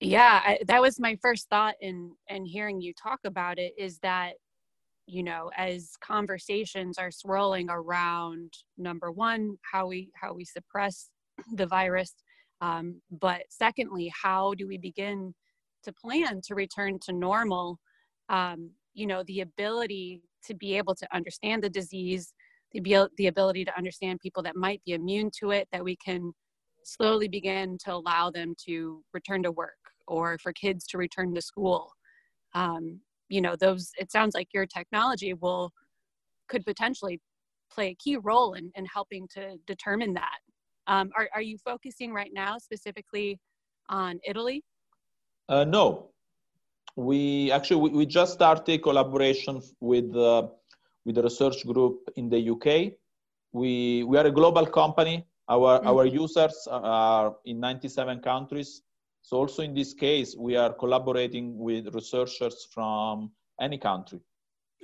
Yeah 0.00 0.40
I, 0.44 0.58
that 0.66 0.80
was 0.80 1.00
my 1.00 1.16
first 1.22 1.48
thought 1.48 1.76
in 1.80 2.12
in 2.28 2.44
hearing 2.44 2.80
you 2.80 2.92
talk 2.94 3.20
about 3.24 3.58
it 3.58 3.72
is 3.78 3.98
that 4.00 4.34
you 5.06 5.22
know 5.22 5.50
as 5.56 5.92
conversations 6.00 6.98
are 6.98 7.10
swirling 7.10 7.68
around 7.70 8.52
number 8.76 9.10
one 9.12 9.56
how 9.70 9.86
we 9.86 10.10
how 10.20 10.32
we 10.34 10.44
suppress 10.44 11.10
the 11.54 11.66
virus 11.66 12.14
um, 12.60 13.00
but 13.10 13.42
secondly 13.50 14.12
how 14.22 14.54
do 14.54 14.66
we 14.66 14.78
begin 14.78 15.34
to 15.84 15.92
plan 15.92 16.40
to 16.46 16.54
return 16.54 16.98
to 17.00 17.12
normal? 17.12 17.78
Um, 18.28 18.70
you 18.94 19.06
know 19.06 19.22
the 19.26 19.40
ability 19.40 20.22
to 20.46 20.54
be 20.54 20.76
able 20.76 20.94
to 20.94 21.06
understand 21.14 21.62
the 21.62 21.70
disease 21.70 22.32
the, 22.74 23.08
the 23.16 23.28
ability 23.28 23.64
to 23.64 23.76
understand 23.76 24.20
people 24.20 24.42
that 24.42 24.56
might 24.56 24.82
be 24.84 24.92
immune 24.92 25.30
to 25.40 25.52
it 25.52 25.68
that 25.72 25.84
we 25.84 25.96
can 25.96 26.32
slowly 26.84 27.28
begin 27.28 27.78
to 27.84 27.94
allow 27.94 28.30
them 28.30 28.54
to 28.66 29.02
return 29.14 29.42
to 29.42 29.52
work 29.52 29.78
or 30.06 30.36
for 30.38 30.52
kids 30.52 30.86
to 30.88 30.98
return 30.98 31.34
to 31.34 31.40
school. 31.40 31.90
Um, 32.54 33.00
you 33.28 33.40
know 33.40 33.56
those 33.56 33.90
it 33.98 34.12
sounds 34.12 34.34
like 34.34 34.48
your 34.52 34.66
technology 34.66 35.34
will 35.34 35.72
could 36.48 36.64
potentially 36.64 37.20
play 37.72 37.88
a 37.88 37.94
key 37.94 38.16
role 38.16 38.54
in, 38.54 38.70
in 38.76 38.84
helping 38.86 39.26
to 39.28 39.56
determine 39.66 40.14
that. 40.14 40.38
Um, 40.86 41.10
are, 41.16 41.28
are 41.34 41.42
you 41.42 41.56
focusing 41.64 42.12
right 42.12 42.30
now 42.34 42.58
specifically 42.58 43.40
on 43.88 44.20
italy? 44.26 44.62
Uh, 45.48 45.64
no. 45.64 46.10
We 46.96 47.50
actually 47.50 47.80
we, 47.80 47.90
we 47.90 48.06
just 48.06 48.34
started 48.34 48.82
collaboration 48.82 49.62
with 49.80 50.14
uh, 50.14 50.48
with 51.04 51.18
a 51.18 51.22
research 51.22 51.66
group 51.66 52.08
in 52.16 52.28
the 52.28 52.50
UK. 52.50 52.92
We 53.52 54.04
we 54.04 54.18
are 54.18 54.26
a 54.26 54.30
global 54.30 54.66
company. 54.66 55.26
Our 55.48 55.78
mm-hmm. 55.78 55.88
our 55.88 56.06
users 56.06 56.66
are 56.70 57.36
in 57.44 57.60
97 57.60 58.20
countries. 58.20 58.82
So 59.22 59.38
also 59.38 59.62
in 59.62 59.74
this 59.74 59.94
case, 59.94 60.36
we 60.36 60.56
are 60.56 60.72
collaborating 60.72 61.56
with 61.56 61.94
researchers 61.94 62.66
from 62.70 63.32
any 63.60 63.78
country. 63.78 64.20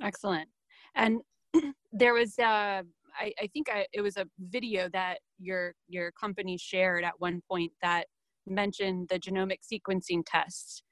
Excellent. 0.01 0.49
And 0.95 1.21
there 1.91 2.13
was 2.13 2.39
uh, 2.39 2.83
I, 3.19 3.33
I 3.39 3.47
think 3.53 3.69
I, 3.69 3.85
it 3.93 4.01
was 4.01 4.17
a 4.17 4.25
video 4.39 4.89
that 4.89 5.19
your 5.37 5.73
your 5.87 6.11
company 6.11 6.57
shared 6.57 7.03
at 7.03 7.19
one 7.19 7.41
point 7.49 7.71
that 7.81 8.07
mentioned 8.47 9.09
the 9.09 9.19
genomic 9.19 9.59
sequencing 9.61 10.23
tests 10.25 10.83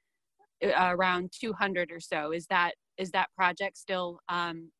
uh, 0.64 0.94
around 0.94 1.32
200 1.38 1.90
or 1.90 2.00
so. 2.00 2.32
Is 2.32 2.46
that 2.46 2.74
is 2.98 3.10
that 3.12 3.28
project 3.36 3.78
still 3.78 4.20
um, 4.28 4.70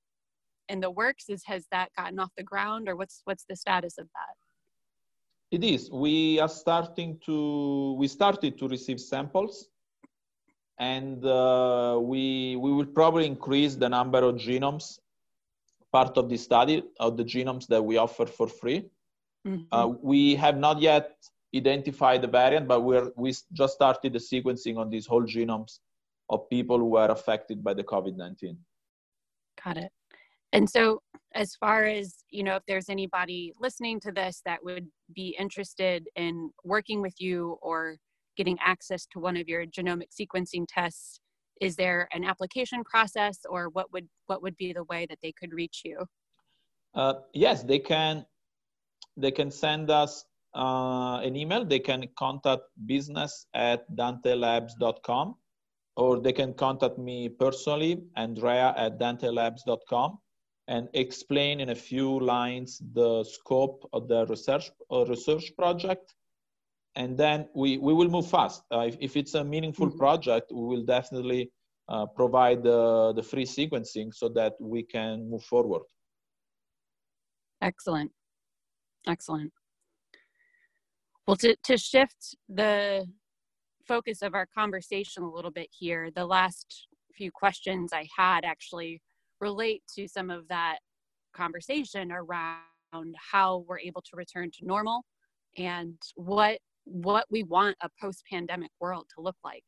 in 0.71 0.81
the 0.81 0.91
works? 0.91 1.25
Is 1.29 1.43
has 1.47 1.67
that 1.71 1.89
gotten 1.97 2.19
off 2.19 2.33
the 2.37 2.43
ground, 2.53 2.89
or 2.89 2.97
what's 2.97 3.23
what's 3.25 3.45
the 3.49 3.57
status 3.57 3.99
of 3.99 4.07
that? 4.19 4.35
It 5.57 5.65
is. 5.65 5.91
We 5.91 6.41
are 6.41 6.49
starting 6.49 7.19
to. 7.27 7.95
We 7.99 8.09
started 8.09 8.59
to 8.59 8.69
receive 8.69 9.01
samples, 9.01 9.69
and 10.79 11.25
uh, 11.25 11.99
we 12.01 12.57
we 12.57 12.73
will 12.73 12.91
probably 13.01 13.27
increase 13.27 13.75
the 13.75 13.89
number 13.89 14.21
of 14.29 14.37
genomes 14.37 14.99
part 15.93 16.17
of 16.17 16.29
the 16.29 16.37
study 16.37 16.83
of 16.99 17.17
the 17.17 17.25
genomes 17.25 17.67
that 17.67 17.83
we 17.83 17.97
offer 17.97 18.27
for 18.27 18.49
free. 18.49 18.89
Mm-hmm. 19.47 19.65
Uh, 19.73 19.87
we 20.03 20.35
have 20.37 20.57
not 20.57 20.81
yet 20.81 21.17
identified 21.55 22.23
the 22.23 22.29
variant, 22.29 22.69
but 22.69 22.83
we're, 22.83 23.11
we 23.17 23.35
just 23.53 23.75
started 23.75 24.13
the 24.13 24.19
sequencing 24.19 24.77
on 24.77 24.91
these 24.91 25.07
whole 25.07 25.25
genomes 25.25 25.81
of 26.29 26.49
people 26.49 26.79
who 26.79 26.97
are 26.97 27.11
affected 27.11 27.63
by 27.63 27.75
the 27.75 27.83
COVID-19. 27.83 28.57
Got 29.65 29.79
it. 29.79 29.93
And 30.53 30.69
so 30.69 31.03
as 31.35 31.55
far 31.55 31.85
as, 31.85 32.25
you 32.29 32.43
know, 32.43 32.57
if 32.57 32.63
there's 32.67 32.89
anybody 32.89 33.53
listening 33.61 34.01
to 34.01 34.13
this 34.13 34.43
that 34.45 34.65
would 34.65 34.87
be 35.15 35.37
interested 35.39 36.09
in 36.17 36.51
working 36.65 37.01
with 37.01 37.15
you 37.19 37.57
or 37.63 37.97
getting 38.37 38.59
access 38.65 39.07
to 39.13 39.21
one 39.21 39.37
of 39.37 39.49
your 39.49 39.65
genomic 39.67 40.09
sequencing 40.11 40.67
tests, 40.69 41.21
is 41.61 41.77
there 41.77 42.09
an 42.13 42.25
application 42.25 42.83
process 42.85 43.41
or 43.49 43.69
what 43.69 43.93
would 43.93 44.09
what 44.27 44.43
would 44.43 44.57
be 44.57 44.73
the 44.73 44.85
way 44.85 45.07
that 45.09 45.19
they 45.23 45.33
could 45.33 45.53
reach 45.53 45.83
you? 45.85 46.05
Uh, 46.95 47.15
yes, 47.35 47.63
they 47.63 47.79
can 47.79 48.25
they 49.17 49.31
can 49.31 49.51
send 49.51 49.91
us 49.91 50.25
uh, 50.57 51.21
an 51.23 51.37
email, 51.37 51.65
they 51.65 51.79
can 51.79 52.09
contact 52.19 52.63
business 52.87 53.47
at 53.55 53.89
dantelabs.com 53.95 55.37
or 55.97 56.21
they 56.21 56.33
can 56.33 56.55
contact 56.55 56.99
me 56.99 57.29
personally, 57.29 58.03
Andrea 58.17 58.75
at 58.77 58.99
dantelabs.com, 58.99 60.19
and 60.71 60.89
explain 60.95 61.61
in 61.61 61.71
a 61.71 61.75
few 61.75 62.21
lines 62.21 62.81
the 62.95 63.25
scope 63.25 63.89
of 63.93 64.07
the 64.07 64.25
research 64.27 64.71
uh, 64.91 65.05
research 65.07 65.53
project. 65.59 66.15
And 66.95 67.19
then 67.19 67.49
we, 67.55 67.79
we 67.79 67.93
will 67.93 68.09
move 68.09 68.29
fast. 68.31 68.63
Uh, 68.73 68.87
if, 68.91 68.97
if 69.01 69.17
it's 69.17 69.35
a 69.35 69.45
meaningful 69.45 69.89
mm-hmm. 69.89 69.99
project, 69.99 70.53
we 70.53 70.63
will 70.63 70.85
definitely 70.85 71.51
uh, 71.89 72.07
provide 72.07 72.63
the, 72.63 73.13
the 73.15 73.23
free 73.23 73.45
sequencing 73.45 74.15
so 74.15 74.29
that 74.29 74.55
we 74.61 74.83
can 74.85 75.29
move 75.29 75.43
forward. 75.43 75.83
Excellent. 77.61 78.13
Excellent. 79.09 79.53
Well, 81.27 81.37
to, 81.37 81.57
to 81.65 81.77
shift 81.77 82.37
the 82.49 83.07
focus 83.87 84.23
of 84.23 84.35
our 84.35 84.47
conversation 84.47 85.25
a 85.25 85.31
little 85.31 85.51
bit 85.51 85.69
here, 85.71 86.11
the 86.15 86.27
last 86.27 86.87
few 87.17 87.31
questions 87.33 87.93
I 87.93 88.09
had 88.17 88.45
actually 88.45 89.03
relate 89.41 89.83
to 89.97 90.07
some 90.09 90.31
of 90.31 90.49
that 90.49 90.79
conversation 91.35 92.13
around 92.13 93.15
how 93.33 93.65
we're 93.69 93.79
able 93.79 94.03
to 94.03 94.17
return 94.17 94.51
to 94.51 94.67
normal 94.67 95.05
and 95.57 95.97
what 96.17 96.59
what 96.85 97.27
we 97.31 97.43
want 97.45 97.77
a 97.83 97.89
post-pandemic 98.01 98.71
world 98.81 99.07
to 99.15 99.23
look 99.23 99.37
like. 99.45 99.65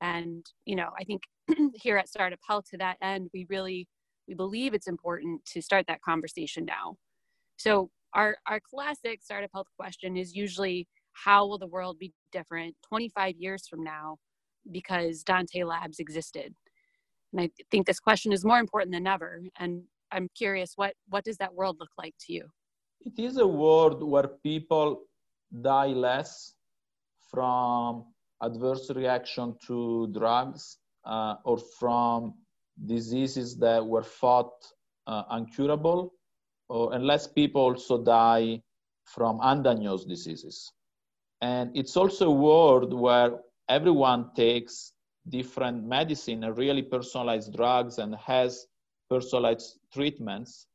And 0.00 0.44
you 0.66 0.76
know 0.76 0.90
i 0.98 1.04
think 1.04 1.22
here 1.74 1.96
at 1.96 2.08
startup 2.08 2.40
health 2.48 2.64
to 2.70 2.78
that 2.78 2.98
end 3.02 3.30
we 3.32 3.46
really 3.48 3.88
we 4.28 4.34
believe 4.34 4.74
it's 4.74 4.88
important 4.88 5.44
to 5.46 5.60
start 5.62 5.86
that 5.88 6.00
conversation 6.00 6.64
now. 6.64 6.96
So 7.56 7.90
our 8.14 8.36
our 8.46 8.60
classic 8.60 9.22
startup 9.22 9.50
health 9.52 9.66
question 9.78 10.16
is 10.16 10.34
usually 10.34 10.88
how 11.12 11.46
will 11.46 11.58
the 11.58 11.66
world 11.66 11.98
be 11.98 12.12
different 12.30 12.74
25 12.88 13.36
years 13.36 13.66
from 13.68 13.82
now 13.82 14.16
because 14.70 15.22
dante 15.22 15.62
labs 15.64 15.98
existed 15.98 16.54
and 17.32 17.40
i 17.40 17.50
think 17.70 17.86
this 17.86 18.00
question 18.00 18.32
is 18.32 18.44
more 18.44 18.58
important 18.58 18.92
than 18.92 19.06
ever 19.06 19.40
and 19.58 19.82
i'm 20.10 20.28
curious 20.34 20.72
what 20.76 20.94
what 21.08 21.24
does 21.24 21.36
that 21.36 21.52
world 21.54 21.76
look 21.80 21.90
like 21.98 22.14
to 22.18 22.32
you 22.32 22.48
it 23.00 23.18
is 23.18 23.36
a 23.38 23.46
world 23.46 24.02
where 24.02 24.28
people 24.42 25.02
die 25.60 25.88
less 25.88 26.54
from 27.30 28.04
adverse 28.42 28.90
reaction 28.90 29.56
to 29.66 30.08
drugs 30.12 30.78
uh, 31.04 31.36
or 31.44 31.58
from 31.58 32.34
diseases 32.86 33.56
that 33.58 33.84
were 33.84 34.02
thought 34.02 34.52
uh, 35.06 35.24
uncurable, 35.32 36.10
or 36.68 36.94
unless 36.94 37.26
people 37.26 37.62
also 37.62 38.02
die 38.02 38.60
from 39.04 39.38
undiagnosed 39.40 40.08
diseases. 40.08 40.72
And 41.40 41.76
it's 41.76 41.96
also 41.96 42.28
a 42.28 42.34
world 42.34 42.94
where 42.94 43.40
everyone 43.68 44.30
takes 44.34 44.92
different 45.28 45.84
medicine 45.84 46.44
and 46.44 46.56
really 46.56 46.82
personalized 46.82 47.54
drugs 47.54 47.98
and 47.98 48.14
has 48.16 48.66
personalized 49.08 49.78
treatments. 49.92 50.66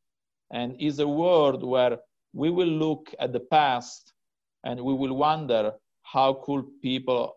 And 0.51 0.75
is 0.79 0.99
a 0.99 1.07
world 1.07 1.63
where 1.63 1.97
we 2.33 2.49
will 2.49 2.67
look 2.67 3.13
at 3.19 3.33
the 3.33 3.41
past 3.41 4.13
and 4.63 4.79
we 4.79 4.93
will 4.93 5.15
wonder 5.15 5.73
how 6.03 6.33
could 6.45 6.65
people 6.81 7.35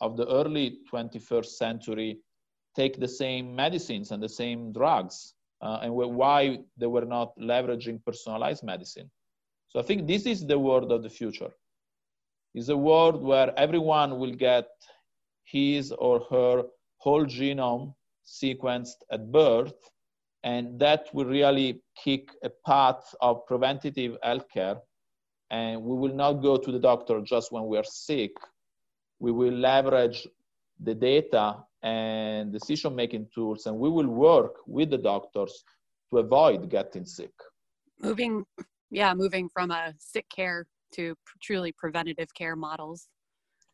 of 0.00 0.16
the 0.16 0.26
early 0.28 0.78
21st 0.92 1.46
century 1.46 2.18
take 2.74 2.98
the 2.98 3.08
same 3.08 3.54
medicines 3.54 4.10
and 4.10 4.22
the 4.22 4.28
same 4.28 4.72
drugs 4.72 5.34
uh, 5.60 5.78
and 5.82 5.92
why 5.92 6.58
they 6.76 6.86
were 6.86 7.04
not 7.04 7.36
leveraging 7.38 8.04
personalized 8.04 8.62
medicine 8.62 9.10
so 9.68 9.80
i 9.80 9.82
think 9.82 10.06
this 10.06 10.26
is 10.26 10.46
the 10.46 10.58
world 10.58 10.92
of 10.92 11.02
the 11.02 11.10
future 11.10 11.50
is 12.54 12.68
a 12.68 12.76
world 12.76 13.22
where 13.22 13.52
everyone 13.58 14.18
will 14.18 14.32
get 14.32 14.68
his 15.50 15.92
or 15.92 16.20
her 16.30 16.64
whole 16.98 17.26
genome 17.26 17.94
sequenced 18.26 19.00
at 19.10 19.30
birth 19.32 19.74
and 20.44 20.78
that 20.78 21.08
will 21.12 21.24
really 21.24 21.80
kick 22.02 22.30
a 22.44 22.50
path 22.66 23.14
of 23.20 23.46
preventative 23.46 24.16
healthcare 24.24 24.78
and 25.50 25.82
we 25.82 25.96
will 25.96 26.14
not 26.14 26.34
go 26.34 26.56
to 26.56 26.70
the 26.70 26.78
doctor 26.78 27.20
just 27.20 27.52
when 27.52 27.66
we 27.66 27.78
are 27.78 27.84
sick. 27.84 28.32
We 29.18 29.32
will 29.32 29.52
leverage 29.52 30.26
the 30.80 30.94
data 30.94 31.56
and 31.82 32.52
decision 32.52 32.94
making 32.94 33.28
tools, 33.34 33.66
and 33.66 33.78
we 33.78 33.88
will 33.88 34.06
work 34.06 34.56
with 34.66 34.90
the 34.90 34.98
doctors 34.98 35.64
to 36.10 36.18
avoid 36.18 36.68
getting 36.70 37.04
sick. 37.04 37.32
Moving, 38.00 38.44
yeah, 38.90 39.14
moving 39.14 39.48
from 39.48 39.70
a 39.70 39.94
sick 39.98 40.26
care 40.28 40.66
to 40.92 41.14
truly 41.42 41.72
preventative 41.72 42.32
care 42.34 42.56
models. 42.56 43.08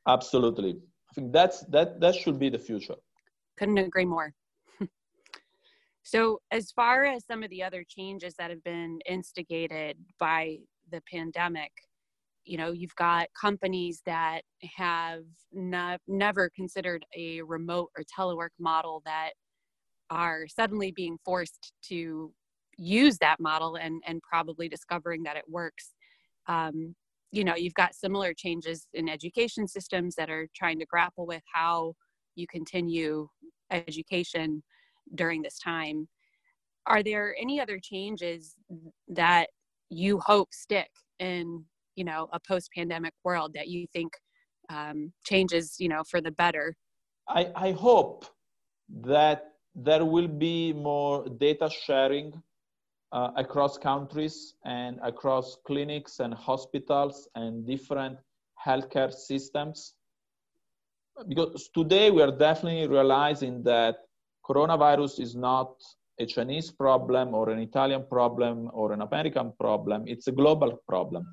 Absolutely. 0.06 0.76
I 1.14 1.20
think 1.20 1.32
that's 1.32 1.60
that 1.66 2.00
that 2.00 2.16
should 2.16 2.40
be 2.40 2.48
the 2.48 2.58
future. 2.58 2.96
Couldn't 3.56 3.78
agree 3.78 4.04
more. 4.04 4.32
so, 6.02 6.40
as 6.50 6.72
far 6.72 7.04
as 7.04 7.24
some 7.24 7.44
of 7.44 7.50
the 7.50 7.62
other 7.62 7.84
changes 7.88 8.34
that 8.38 8.50
have 8.50 8.64
been 8.64 8.98
instigated 9.08 9.96
by 10.18 10.58
the 10.90 11.00
pandemic 11.10 11.70
you 12.44 12.58
know 12.58 12.72
you've 12.72 12.94
got 12.96 13.28
companies 13.40 14.02
that 14.04 14.42
have 14.76 15.24
ne- 15.52 15.98
never 16.06 16.50
considered 16.50 17.04
a 17.16 17.40
remote 17.42 17.90
or 17.96 18.04
telework 18.04 18.50
model 18.58 19.02
that 19.04 19.30
are 20.10 20.46
suddenly 20.46 20.92
being 20.92 21.16
forced 21.24 21.72
to 21.82 22.32
use 22.76 23.18
that 23.18 23.40
model 23.40 23.76
and 23.76 24.02
and 24.06 24.20
probably 24.22 24.68
discovering 24.68 25.22
that 25.22 25.36
it 25.36 25.44
works 25.48 25.94
um, 26.46 26.94
you 27.34 27.42
know 27.44 27.56
you've 27.56 27.74
got 27.74 27.94
similar 27.94 28.32
changes 28.32 28.86
in 28.94 29.08
education 29.08 29.66
systems 29.66 30.14
that 30.14 30.30
are 30.30 30.46
trying 30.54 30.78
to 30.78 30.86
grapple 30.86 31.26
with 31.26 31.42
how 31.52 31.94
you 32.36 32.46
continue 32.46 33.28
education 33.70 34.62
during 35.14 35.42
this 35.42 35.58
time. 35.58 36.08
Are 36.86 37.02
there 37.02 37.34
any 37.40 37.60
other 37.60 37.78
changes 37.82 38.54
that 39.08 39.48
you 39.90 40.20
hope 40.20 40.50
stick 40.52 40.90
in 41.18 41.64
you 41.96 42.04
know 42.04 42.28
a 42.32 42.40
post-pandemic 42.46 43.14
world 43.24 43.52
that 43.54 43.68
you 43.68 43.86
think 43.92 44.12
um, 44.70 45.12
changes 45.24 45.76
you 45.78 45.88
know 45.88 46.02
for 46.08 46.20
the 46.20 46.30
better? 46.30 46.76
I, 47.28 47.50
I 47.56 47.72
hope 47.72 48.26
that 49.02 49.54
there 49.74 50.04
will 50.04 50.28
be 50.28 50.72
more 50.72 51.26
data 51.28 51.68
sharing 51.84 52.40
uh, 53.14 53.30
across 53.36 53.78
countries 53.78 54.54
and 54.64 54.98
across 55.02 55.56
clinics 55.66 56.18
and 56.18 56.34
hospitals 56.34 57.28
and 57.36 57.66
different 57.66 58.18
healthcare 58.66 59.12
systems 59.12 59.94
because 61.28 61.70
today 61.74 62.10
we 62.10 62.22
are 62.22 62.36
definitely 62.36 62.88
realizing 62.88 63.62
that 63.62 63.96
coronavirus 64.44 65.20
is 65.20 65.34
not 65.34 65.74
a 66.18 66.26
Chinese 66.26 66.70
problem 66.70 67.34
or 67.34 67.50
an 67.50 67.58
Italian 67.58 68.04
problem 68.08 68.70
or 68.72 68.92
an 68.92 69.00
American 69.00 69.52
problem. 69.60 70.04
It's 70.06 70.26
a 70.28 70.32
global 70.32 70.82
problem. 70.88 71.26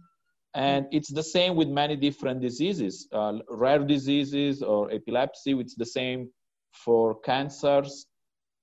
And 0.53 0.85
it's 0.91 1.11
the 1.11 1.23
same 1.23 1.55
with 1.55 1.69
many 1.69 1.95
different 1.95 2.41
diseases, 2.41 3.07
uh, 3.13 3.39
rare 3.49 3.79
diseases 3.79 4.61
or 4.61 4.91
epilepsy. 4.91 5.53
It's 5.53 5.75
the 5.75 5.85
same 5.85 6.29
for 6.73 7.19
cancers. 7.21 8.05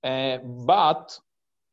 Uh, 0.05 0.39
but 0.67 1.19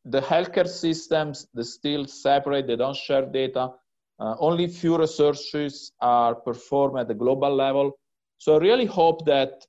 the 0.05 0.21
healthcare 0.21 0.67
systems, 0.67 1.47
they 1.53 1.63
still 1.63 2.05
separate, 2.05 2.67
they 2.67 2.75
don't 2.75 2.95
share 2.95 3.25
data. 3.25 3.71
Uh, 4.19 4.35
only 4.39 4.67
few 4.67 4.97
researches 4.97 5.91
are 5.99 6.35
performed 6.35 6.99
at 6.99 7.07
the 7.07 7.13
global 7.13 7.53
level. 7.53 7.91
So 8.37 8.55
I 8.55 8.59
really 8.59 8.85
hope 8.85 9.25
that 9.25 9.65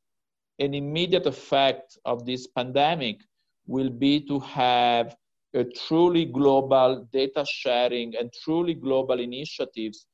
an 0.58 0.74
immediate 0.74 1.26
effect 1.26 1.98
of 2.04 2.26
this 2.26 2.46
pandemic 2.46 3.20
will 3.66 3.90
be 3.90 4.20
to 4.26 4.38
have 4.40 5.16
a 5.54 5.64
truly 5.64 6.26
global 6.26 7.08
data 7.12 7.44
sharing 7.50 8.14
and 8.16 8.30
truly 8.44 8.74
global 8.74 9.18
initiatives 9.18 10.06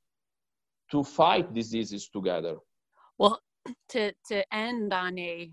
to 0.91 1.03
fight 1.03 1.53
diseases 1.53 2.09
together. 2.09 2.57
Well, 3.19 3.41
to, 3.91 4.13
to 4.29 4.55
end 4.55 4.93
on 4.93 5.19
a 5.19 5.51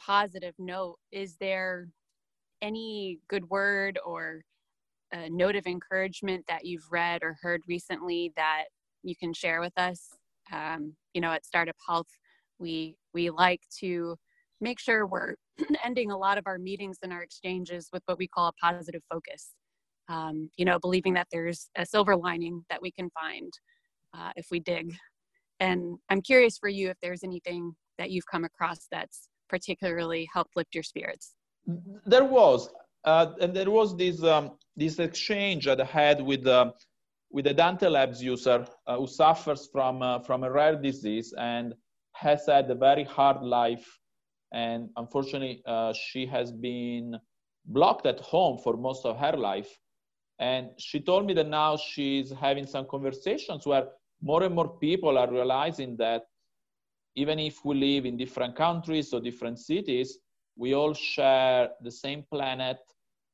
positive 0.00 0.54
note, 0.58 0.98
is 1.12 1.36
there 1.36 1.88
any 2.62 3.18
good 3.28 3.48
word 3.48 3.98
or 4.04 4.42
a 5.12 5.28
note 5.28 5.56
of 5.56 5.66
encouragement 5.66 6.44
that 6.48 6.64
you've 6.64 6.86
read 6.90 7.22
or 7.22 7.36
heard 7.42 7.62
recently 7.66 8.32
that 8.36 8.64
you 9.02 9.14
can 9.16 9.32
share 9.32 9.60
with 9.60 9.76
us? 9.76 10.08
Um, 10.52 10.94
you 11.14 11.20
know, 11.20 11.32
at 11.32 11.46
Startup 11.46 11.76
Health, 11.86 12.08
we 12.58 12.96
we 13.14 13.30
like 13.30 13.62
to 13.80 14.16
make 14.60 14.78
sure 14.78 15.06
we're 15.06 15.34
ending 15.84 16.10
a 16.10 16.18
lot 16.18 16.38
of 16.38 16.44
our 16.46 16.58
meetings 16.58 16.98
and 17.02 17.12
our 17.12 17.22
exchanges 17.22 17.88
with 17.92 18.02
what 18.06 18.18
we 18.18 18.28
call 18.28 18.48
a 18.48 18.52
positive 18.64 19.02
focus. 19.10 19.52
Um, 20.08 20.50
you 20.56 20.64
know, 20.64 20.78
believing 20.78 21.14
that 21.14 21.28
there's 21.30 21.70
a 21.76 21.86
silver 21.86 22.16
lining 22.16 22.64
that 22.68 22.82
we 22.82 22.90
can 22.90 23.10
find 23.10 23.52
uh, 24.16 24.30
if 24.36 24.46
we 24.50 24.60
dig. 24.60 24.92
And 25.60 25.98
I'm 26.08 26.22
curious 26.22 26.58
for 26.58 26.68
you 26.68 26.90
if 26.90 26.96
there's 27.02 27.22
anything 27.22 27.74
that 27.98 28.10
you've 28.10 28.26
come 28.26 28.44
across 28.44 28.86
that's 28.90 29.28
particularly 29.48 30.28
helped 30.32 30.56
lift 30.56 30.74
your 30.74 30.82
spirits. 30.82 31.34
There 32.06 32.24
was, 32.24 32.70
uh, 33.04 33.32
and 33.40 33.54
there 33.54 33.70
was 33.70 33.96
this 33.96 34.22
um, 34.22 34.52
this 34.76 34.98
exchange 34.98 35.66
that 35.66 35.80
I 35.80 35.84
had 35.84 36.22
with 36.22 36.46
uh, 36.46 36.72
with 37.30 37.46
a 37.46 37.54
Dante 37.54 37.88
Labs 37.88 38.22
user 38.22 38.66
uh, 38.86 38.96
who 38.96 39.06
suffers 39.06 39.68
from 39.72 40.02
uh, 40.02 40.18
from 40.20 40.42
a 40.42 40.50
rare 40.50 40.76
disease 40.76 41.32
and 41.38 41.74
has 42.12 42.46
had 42.46 42.70
a 42.70 42.74
very 42.74 43.04
hard 43.04 43.42
life. 43.42 43.86
And 44.52 44.90
unfortunately 44.96 45.62
uh, 45.66 45.92
she 45.92 46.26
has 46.26 46.50
been 46.50 47.18
blocked 47.66 48.06
at 48.06 48.18
home 48.20 48.58
for 48.58 48.76
most 48.76 49.06
of 49.06 49.16
her 49.18 49.36
life. 49.36 49.70
And 50.40 50.70
she 50.78 51.00
told 51.00 51.26
me 51.26 51.34
that 51.34 51.48
now 51.48 51.76
she's 51.76 52.32
having 52.32 52.66
some 52.66 52.86
conversations 52.90 53.66
where 53.66 53.88
more 54.22 54.42
and 54.42 54.54
more 54.54 54.78
people 54.78 55.16
are 55.18 55.30
realizing 55.30 55.96
that 55.98 56.22
even 57.14 57.38
if 57.38 57.64
we 57.64 57.74
live 57.76 58.06
in 58.06 58.16
different 58.16 58.56
countries 58.56 59.12
or 59.12 59.20
different 59.20 59.58
cities 59.58 60.18
we 60.62 60.74
all 60.74 60.94
share 60.94 61.70
the 61.86 61.94
same 62.04 62.22
planet 62.34 62.78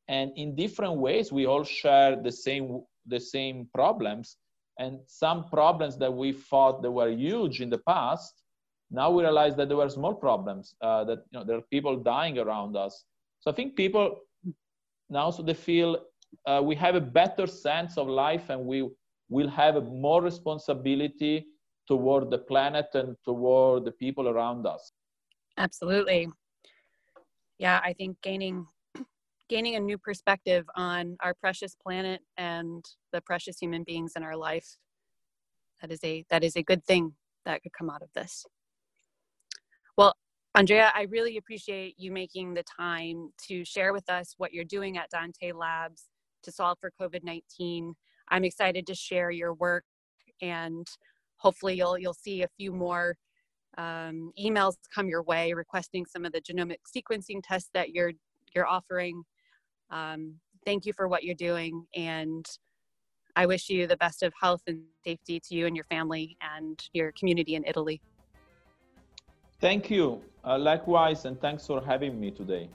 and 0.08 0.26
in 0.36 0.54
different 0.54 0.96
ways 1.06 1.32
we 1.32 1.44
all 1.46 1.64
share 1.64 2.12
the 2.26 2.34
same 2.44 2.64
the 3.14 3.20
same 3.20 3.68
problems. 3.74 4.36
And 4.78 5.00
some 5.06 5.48
problems 5.48 5.94
that 6.02 6.12
we 6.22 6.32
thought 6.32 6.82
that 6.82 6.90
were 6.90 7.10
huge 7.10 7.60
in 7.64 7.70
the 7.70 7.82
past 7.94 8.34
now 8.90 9.10
we 9.10 9.22
realize 9.22 9.56
that 9.56 9.68
there 9.68 9.76
were 9.76 9.88
small 9.88 10.14
problems, 10.14 10.74
uh, 10.80 11.04
that 11.04 11.18
you 11.30 11.38
know, 11.38 11.44
there 11.44 11.56
are 11.58 11.68
people 11.76 11.96
dying 11.96 12.38
around 12.38 12.76
us. 12.76 13.04
So 13.40 13.50
I 13.50 13.54
think 13.54 13.76
people 13.76 14.20
now 15.08 15.30
so 15.30 15.42
they 15.42 15.54
feel 15.54 15.90
uh, 16.46 16.60
we 16.62 16.74
have 16.76 16.94
a 16.94 17.00
better 17.00 17.46
sense 17.46 17.98
of 17.98 18.08
life 18.08 18.50
and 18.50 18.60
we 18.64 18.88
will 19.28 19.48
have 19.48 19.74
more 20.06 20.22
responsibility 20.22 21.46
toward 21.88 22.30
the 22.30 22.38
planet 22.38 22.86
and 22.94 23.16
toward 23.24 23.84
the 23.84 23.92
people 23.92 24.28
around 24.28 24.66
us. 24.66 24.92
Absolutely 25.56 26.28
yeah 27.58 27.80
i 27.84 27.92
think 27.92 28.16
gaining 28.22 28.66
gaining 29.48 29.76
a 29.76 29.80
new 29.80 29.96
perspective 29.98 30.64
on 30.74 31.16
our 31.20 31.34
precious 31.34 31.76
planet 31.80 32.20
and 32.36 32.84
the 33.12 33.20
precious 33.20 33.58
human 33.58 33.84
beings 33.84 34.12
in 34.16 34.22
our 34.22 34.36
life 34.36 34.76
that 35.80 35.90
is 35.90 36.00
a 36.04 36.24
that 36.30 36.42
is 36.42 36.56
a 36.56 36.62
good 36.62 36.84
thing 36.84 37.12
that 37.44 37.62
could 37.62 37.72
come 37.72 37.88
out 37.88 38.02
of 38.02 38.08
this. 38.14 38.44
Well 39.96 40.14
andrea 40.56 40.90
i 40.94 41.02
really 41.10 41.36
appreciate 41.36 41.94
you 41.98 42.10
making 42.10 42.54
the 42.54 42.64
time 42.64 43.30
to 43.46 43.62
share 43.64 43.92
with 43.92 44.08
us 44.08 44.34
what 44.38 44.54
you're 44.54 44.64
doing 44.64 44.96
at 44.96 45.10
dante 45.10 45.52
labs 45.52 46.08
to 46.42 46.50
solve 46.50 46.78
for 46.80 46.90
covid-19 46.98 47.92
i'm 48.28 48.42
excited 48.42 48.86
to 48.86 48.94
share 48.94 49.30
your 49.30 49.52
work 49.52 49.84
and 50.40 50.86
hopefully 51.36 51.74
you'll 51.74 51.98
you'll 51.98 52.14
see 52.14 52.42
a 52.42 52.48
few 52.56 52.72
more 52.72 53.16
um, 53.78 54.32
emails 54.40 54.74
come 54.94 55.08
your 55.08 55.22
way 55.22 55.52
requesting 55.52 56.06
some 56.06 56.24
of 56.24 56.32
the 56.32 56.40
genomic 56.40 56.78
sequencing 56.96 57.40
tests 57.42 57.70
that 57.74 57.90
you're 57.90 58.12
you're 58.54 58.66
offering 58.66 59.22
um, 59.90 60.34
thank 60.64 60.86
you 60.86 60.92
for 60.92 61.08
what 61.08 61.24
you're 61.24 61.34
doing 61.34 61.86
and 61.94 62.46
I 63.36 63.44
wish 63.44 63.68
you 63.68 63.86
the 63.86 63.98
best 63.98 64.22
of 64.22 64.32
health 64.40 64.62
and 64.66 64.80
safety 65.04 65.38
to 65.40 65.54
you 65.54 65.66
and 65.66 65.76
your 65.76 65.84
family 65.84 66.38
and 66.40 66.82
your 66.94 67.12
community 67.12 67.54
in 67.54 67.64
Italy. 67.66 68.00
Thank 69.60 69.90
you. 69.90 70.22
Uh, 70.42 70.58
likewise, 70.58 71.26
and 71.26 71.38
thanks 71.38 71.66
for 71.66 71.84
having 71.84 72.18
me 72.18 72.30
today. 72.30 72.70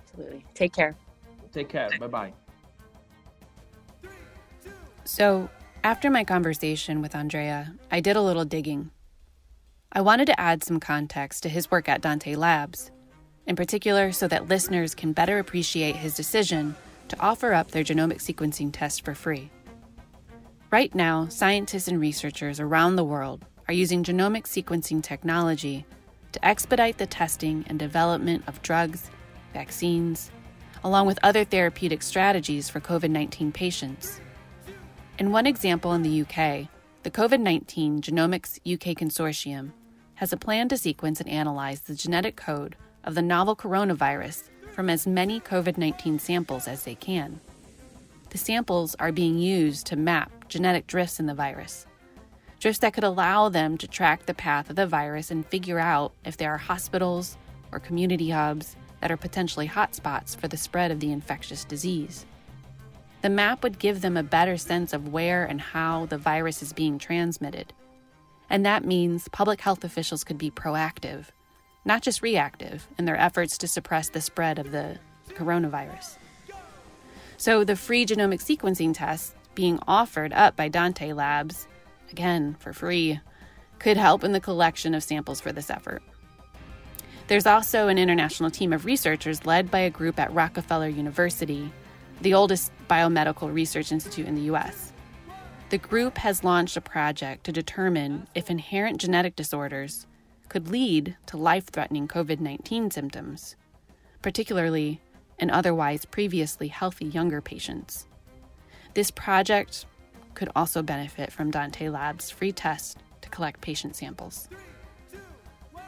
Absolutely. 0.00 0.44
Take 0.54 0.72
care. 0.72 0.96
Take 1.52 1.68
care. 1.68 1.88
Bye 2.00 2.06
bye. 2.08 2.32
So, 5.04 5.48
after 5.84 6.10
my 6.10 6.24
conversation 6.24 7.00
with 7.00 7.14
Andrea, 7.14 7.74
I 7.92 8.00
did 8.00 8.16
a 8.16 8.22
little 8.22 8.44
digging. 8.44 8.90
I 9.92 10.00
wanted 10.00 10.26
to 10.26 10.40
add 10.40 10.64
some 10.64 10.80
context 10.80 11.42
to 11.42 11.48
his 11.48 11.70
work 11.70 11.88
at 11.88 12.00
Dante 12.00 12.34
Labs, 12.34 12.90
in 13.46 13.56
particular, 13.56 14.12
so 14.12 14.26
that 14.28 14.48
listeners 14.48 14.94
can 14.94 15.12
better 15.12 15.38
appreciate 15.38 15.96
his 15.96 16.14
decision 16.14 16.74
to 17.08 17.20
offer 17.20 17.52
up 17.52 17.70
their 17.70 17.84
genomic 17.84 18.18
sequencing 18.18 18.70
test 18.72 19.04
for 19.04 19.14
free. 19.14 19.50
Right 20.70 20.94
now, 20.94 21.28
scientists 21.28 21.88
and 21.88 22.00
researchers 22.00 22.58
around 22.58 22.96
the 22.96 23.04
world 23.04 23.44
are 23.68 23.74
using 23.74 24.02
genomic 24.02 24.44
sequencing 24.44 25.02
technology 25.02 25.86
to 26.32 26.44
expedite 26.44 26.98
the 26.98 27.06
testing 27.06 27.64
and 27.68 27.78
development 27.78 28.44
of 28.46 28.60
drugs, 28.62 29.10
vaccines, 29.52 30.30
along 30.82 31.06
with 31.06 31.18
other 31.22 31.44
therapeutic 31.44 32.02
strategies 32.02 32.68
for 32.68 32.80
COVID 32.80 33.10
19 33.10 33.52
patients. 33.52 34.20
In 35.18 35.30
one 35.30 35.46
example 35.46 35.94
in 35.94 36.02
the 36.02 36.22
UK, 36.22 36.68
the 37.06 37.12
COVID 37.12 37.38
19 37.38 38.00
Genomics 38.02 38.58
UK 38.66 38.96
Consortium 38.96 39.70
has 40.16 40.32
a 40.32 40.36
plan 40.36 40.68
to 40.68 40.76
sequence 40.76 41.20
and 41.20 41.28
analyze 41.28 41.82
the 41.82 41.94
genetic 41.94 42.34
code 42.34 42.74
of 43.04 43.14
the 43.14 43.22
novel 43.22 43.54
coronavirus 43.54 44.48
from 44.72 44.90
as 44.90 45.06
many 45.06 45.38
COVID 45.38 45.78
19 45.78 46.18
samples 46.18 46.66
as 46.66 46.82
they 46.82 46.96
can. 46.96 47.38
The 48.30 48.38
samples 48.38 48.96
are 48.96 49.12
being 49.12 49.38
used 49.38 49.86
to 49.86 49.94
map 49.94 50.48
genetic 50.48 50.88
drifts 50.88 51.20
in 51.20 51.26
the 51.26 51.32
virus, 51.32 51.86
drifts 52.58 52.80
that 52.80 52.92
could 52.92 53.04
allow 53.04 53.50
them 53.50 53.78
to 53.78 53.86
track 53.86 54.26
the 54.26 54.34
path 54.34 54.68
of 54.68 54.74
the 54.74 54.84
virus 54.84 55.30
and 55.30 55.46
figure 55.46 55.78
out 55.78 56.12
if 56.24 56.36
there 56.36 56.52
are 56.52 56.58
hospitals 56.58 57.36
or 57.70 57.78
community 57.78 58.30
hubs 58.30 58.74
that 59.00 59.12
are 59.12 59.16
potentially 59.16 59.68
hotspots 59.68 60.36
for 60.36 60.48
the 60.48 60.56
spread 60.56 60.90
of 60.90 60.98
the 60.98 61.12
infectious 61.12 61.64
disease. 61.64 62.26
The 63.26 63.30
map 63.30 63.64
would 63.64 63.80
give 63.80 64.02
them 64.02 64.16
a 64.16 64.22
better 64.22 64.56
sense 64.56 64.92
of 64.92 65.08
where 65.08 65.44
and 65.44 65.60
how 65.60 66.06
the 66.06 66.16
virus 66.16 66.62
is 66.62 66.72
being 66.72 66.96
transmitted. 66.96 67.72
And 68.48 68.64
that 68.64 68.84
means 68.84 69.26
public 69.32 69.60
health 69.60 69.82
officials 69.82 70.22
could 70.22 70.38
be 70.38 70.52
proactive 70.52 71.24
not 71.84 72.02
just 72.02 72.22
reactive, 72.22 72.86
in 72.98 73.04
their 73.04 73.16
efforts 73.16 73.58
to 73.58 73.66
suppress 73.66 74.10
the 74.10 74.20
spread 74.20 74.60
of 74.60 74.70
the 74.70 75.00
coronavirus. 75.30 76.18
So, 77.36 77.64
the 77.64 77.74
free 77.74 78.06
genomic 78.06 78.40
sequencing 78.40 78.94
test 78.94 79.34
being 79.56 79.80
offered 79.88 80.32
up 80.32 80.54
by 80.54 80.68
Dante 80.68 81.12
Labs, 81.12 81.66
again 82.12 82.56
for 82.60 82.72
free, 82.72 83.18
could 83.80 83.96
help 83.96 84.22
in 84.22 84.30
the 84.30 84.40
collection 84.40 84.94
of 84.94 85.02
samples 85.02 85.40
for 85.40 85.50
this 85.50 85.68
effort. 85.68 86.02
There's 87.26 87.46
also 87.46 87.88
an 87.88 87.98
international 87.98 88.50
team 88.50 88.72
of 88.72 88.84
researchers 88.84 89.46
led 89.46 89.68
by 89.68 89.80
a 89.80 89.90
group 89.90 90.20
at 90.20 90.32
Rockefeller 90.32 90.88
University, 90.88 91.72
the 92.20 92.34
oldest 92.34 92.72
biomedical 92.88 93.52
research 93.52 93.92
institute 93.92 94.26
in 94.26 94.34
the 94.34 94.52
US. 94.52 94.92
The 95.68 95.78
group 95.78 96.18
has 96.18 96.44
launched 96.44 96.76
a 96.76 96.80
project 96.80 97.44
to 97.44 97.52
determine 97.52 98.28
if 98.34 98.50
inherent 98.50 98.98
genetic 98.98 99.34
disorders 99.36 100.06
could 100.48 100.68
lead 100.68 101.16
to 101.26 101.36
life 101.36 101.66
threatening 101.66 102.06
COVID 102.06 102.40
19 102.40 102.90
symptoms, 102.90 103.56
particularly 104.22 105.00
in 105.38 105.50
otherwise 105.50 106.04
previously 106.04 106.68
healthy 106.68 107.06
younger 107.06 107.40
patients. 107.40 108.06
This 108.94 109.10
project 109.10 109.86
could 110.34 110.48
also 110.54 110.82
benefit 110.82 111.32
from 111.32 111.50
Dante 111.50 111.88
Labs' 111.88 112.30
free 112.30 112.52
test 112.52 112.98
to 113.22 113.28
collect 113.28 113.60
patient 113.60 113.96
samples. 113.96 114.48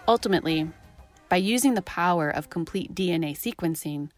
Ultimately, 0.07 0.69
by 1.29 1.37
using 1.37 1.75
the 1.75 1.83
power 1.83 2.31
of 2.31 2.51
complete 2.51 2.95
DNA 2.95 3.37
sequencing, 3.37 4.11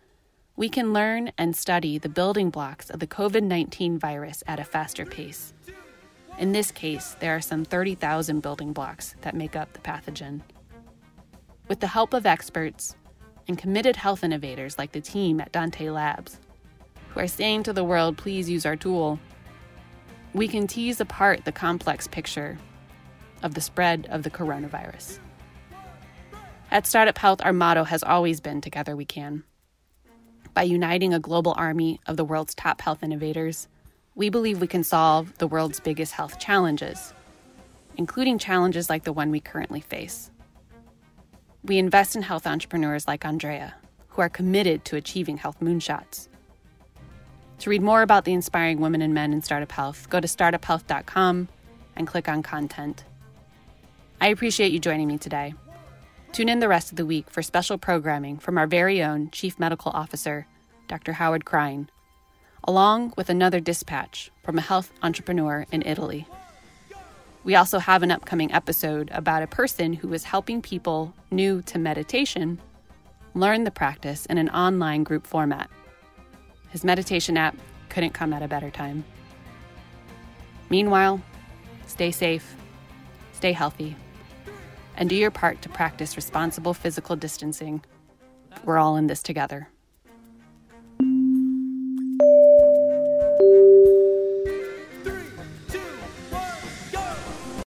we 0.60 0.68
can 0.68 0.92
learn 0.92 1.32
and 1.38 1.56
study 1.56 1.96
the 1.96 2.08
building 2.08 2.50
blocks 2.50 2.90
of 2.90 3.00
the 3.00 3.06
COVID 3.06 3.42
19 3.42 3.98
virus 3.98 4.44
at 4.46 4.60
a 4.60 4.64
faster 4.64 5.06
pace 5.06 5.54
in 6.40 6.52
this 6.52 6.70
case, 6.70 7.16
there 7.20 7.36
are 7.36 7.40
some 7.42 7.66
30,000 7.66 8.40
building 8.40 8.72
blocks 8.72 9.14
that 9.20 9.34
make 9.34 9.56
up 9.56 9.74
the 9.74 9.78
pathogen. 9.80 10.40
With 11.68 11.80
the 11.80 11.86
help 11.86 12.14
of 12.14 12.24
experts 12.24 12.96
and 13.46 13.58
committed 13.58 13.94
health 13.94 14.24
innovators 14.24 14.78
like 14.78 14.92
the 14.92 15.02
team 15.02 15.38
at 15.38 15.52
Dante 15.52 15.90
Labs, 15.90 16.40
who 17.10 17.20
are 17.20 17.28
saying 17.28 17.64
to 17.64 17.74
the 17.74 17.84
world, 17.84 18.16
please 18.16 18.48
use 18.48 18.64
our 18.64 18.74
tool, 18.74 19.20
we 20.32 20.48
can 20.48 20.66
tease 20.66 20.98
apart 20.98 21.44
the 21.44 21.52
complex 21.52 22.08
picture 22.08 22.58
of 23.42 23.52
the 23.52 23.60
spread 23.60 24.08
of 24.10 24.22
the 24.22 24.30
coronavirus. 24.30 25.18
At 26.70 26.86
Startup 26.86 27.18
Health, 27.18 27.42
our 27.44 27.52
motto 27.52 27.84
has 27.84 28.02
always 28.02 28.40
been 28.40 28.62
Together 28.62 28.96
We 28.96 29.04
Can. 29.04 29.44
By 30.52 30.62
uniting 30.62 31.14
a 31.14 31.20
global 31.20 31.54
army 31.56 32.00
of 32.06 32.16
the 32.16 32.24
world's 32.24 32.54
top 32.54 32.80
health 32.80 33.02
innovators, 33.02 33.68
we 34.16 34.30
believe 34.30 34.60
we 34.60 34.66
can 34.66 34.82
solve 34.82 35.38
the 35.38 35.46
world's 35.46 35.78
biggest 35.78 36.12
health 36.12 36.38
challenges, 36.40 37.14
including 37.96 38.38
challenges 38.38 38.90
like 38.90 39.04
the 39.04 39.12
one 39.12 39.30
we 39.30 39.40
currently 39.40 39.80
face. 39.80 40.30
We 41.62 41.78
invest 41.78 42.16
in 42.16 42.22
health 42.22 42.46
entrepreneurs 42.46 43.06
like 43.06 43.24
Andrea, 43.24 43.74
who 44.08 44.22
are 44.22 44.28
committed 44.28 44.84
to 44.86 44.96
achieving 44.96 45.36
health 45.36 45.60
moonshots. 45.60 46.26
To 47.60 47.70
read 47.70 47.82
more 47.82 48.02
about 48.02 48.24
the 48.24 48.32
inspiring 48.32 48.80
women 48.80 49.02
and 49.02 49.14
men 49.14 49.32
in 49.32 49.42
startup 49.42 49.70
health, 49.70 50.08
go 50.10 50.18
to 50.18 50.26
startuphealth.com 50.26 51.48
and 51.94 52.06
click 52.06 52.28
on 52.28 52.42
content. 52.42 53.04
I 54.20 54.28
appreciate 54.28 54.72
you 54.72 54.80
joining 54.80 55.06
me 55.06 55.18
today. 55.18 55.54
Tune 56.32 56.48
in 56.48 56.60
the 56.60 56.68
rest 56.68 56.90
of 56.90 56.96
the 56.96 57.06
week 57.06 57.28
for 57.28 57.42
special 57.42 57.78
programming 57.78 58.38
from 58.38 58.56
our 58.56 58.66
very 58.66 59.02
own 59.02 59.30
Chief 59.30 59.58
Medical 59.58 59.92
Officer, 59.92 60.46
Dr. 60.88 61.14
Howard 61.14 61.44
Krein 61.44 61.88
along 62.64 63.12
with 63.16 63.28
another 63.28 63.60
dispatch 63.60 64.30
from 64.42 64.58
a 64.58 64.62
health 64.62 64.92
entrepreneur 65.02 65.66
in 65.72 65.82
Italy. 65.82 66.26
We 67.42 67.54
also 67.54 67.78
have 67.78 68.02
an 68.02 68.10
upcoming 68.10 68.52
episode 68.52 69.10
about 69.12 69.42
a 69.42 69.46
person 69.46 69.94
who 69.94 70.12
is 70.12 70.24
helping 70.24 70.60
people 70.60 71.14
new 71.30 71.62
to 71.62 71.78
meditation 71.78 72.60
learn 73.34 73.64
the 73.64 73.70
practice 73.70 74.26
in 74.26 74.38
an 74.38 74.50
online 74.50 75.04
group 75.04 75.26
format. 75.26 75.70
His 76.70 76.84
meditation 76.84 77.36
app 77.36 77.56
couldn't 77.88 78.12
come 78.12 78.32
at 78.32 78.42
a 78.42 78.48
better 78.48 78.70
time. 78.70 79.04
Meanwhile, 80.68 81.20
stay 81.86 82.10
safe, 82.10 82.54
stay 83.32 83.52
healthy, 83.52 83.96
and 84.96 85.08
do 85.08 85.16
your 85.16 85.30
part 85.30 85.62
to 85.62 85.68
practice 85.68 86.16
responsible 86.16 86.74
physical 86.74 87.16
distancing. 87.16 87.82
We're 88.64 88.78
all 88.78 88.96
in 88.96 89.06
this 89.06 89.22
together. 89.22 89.68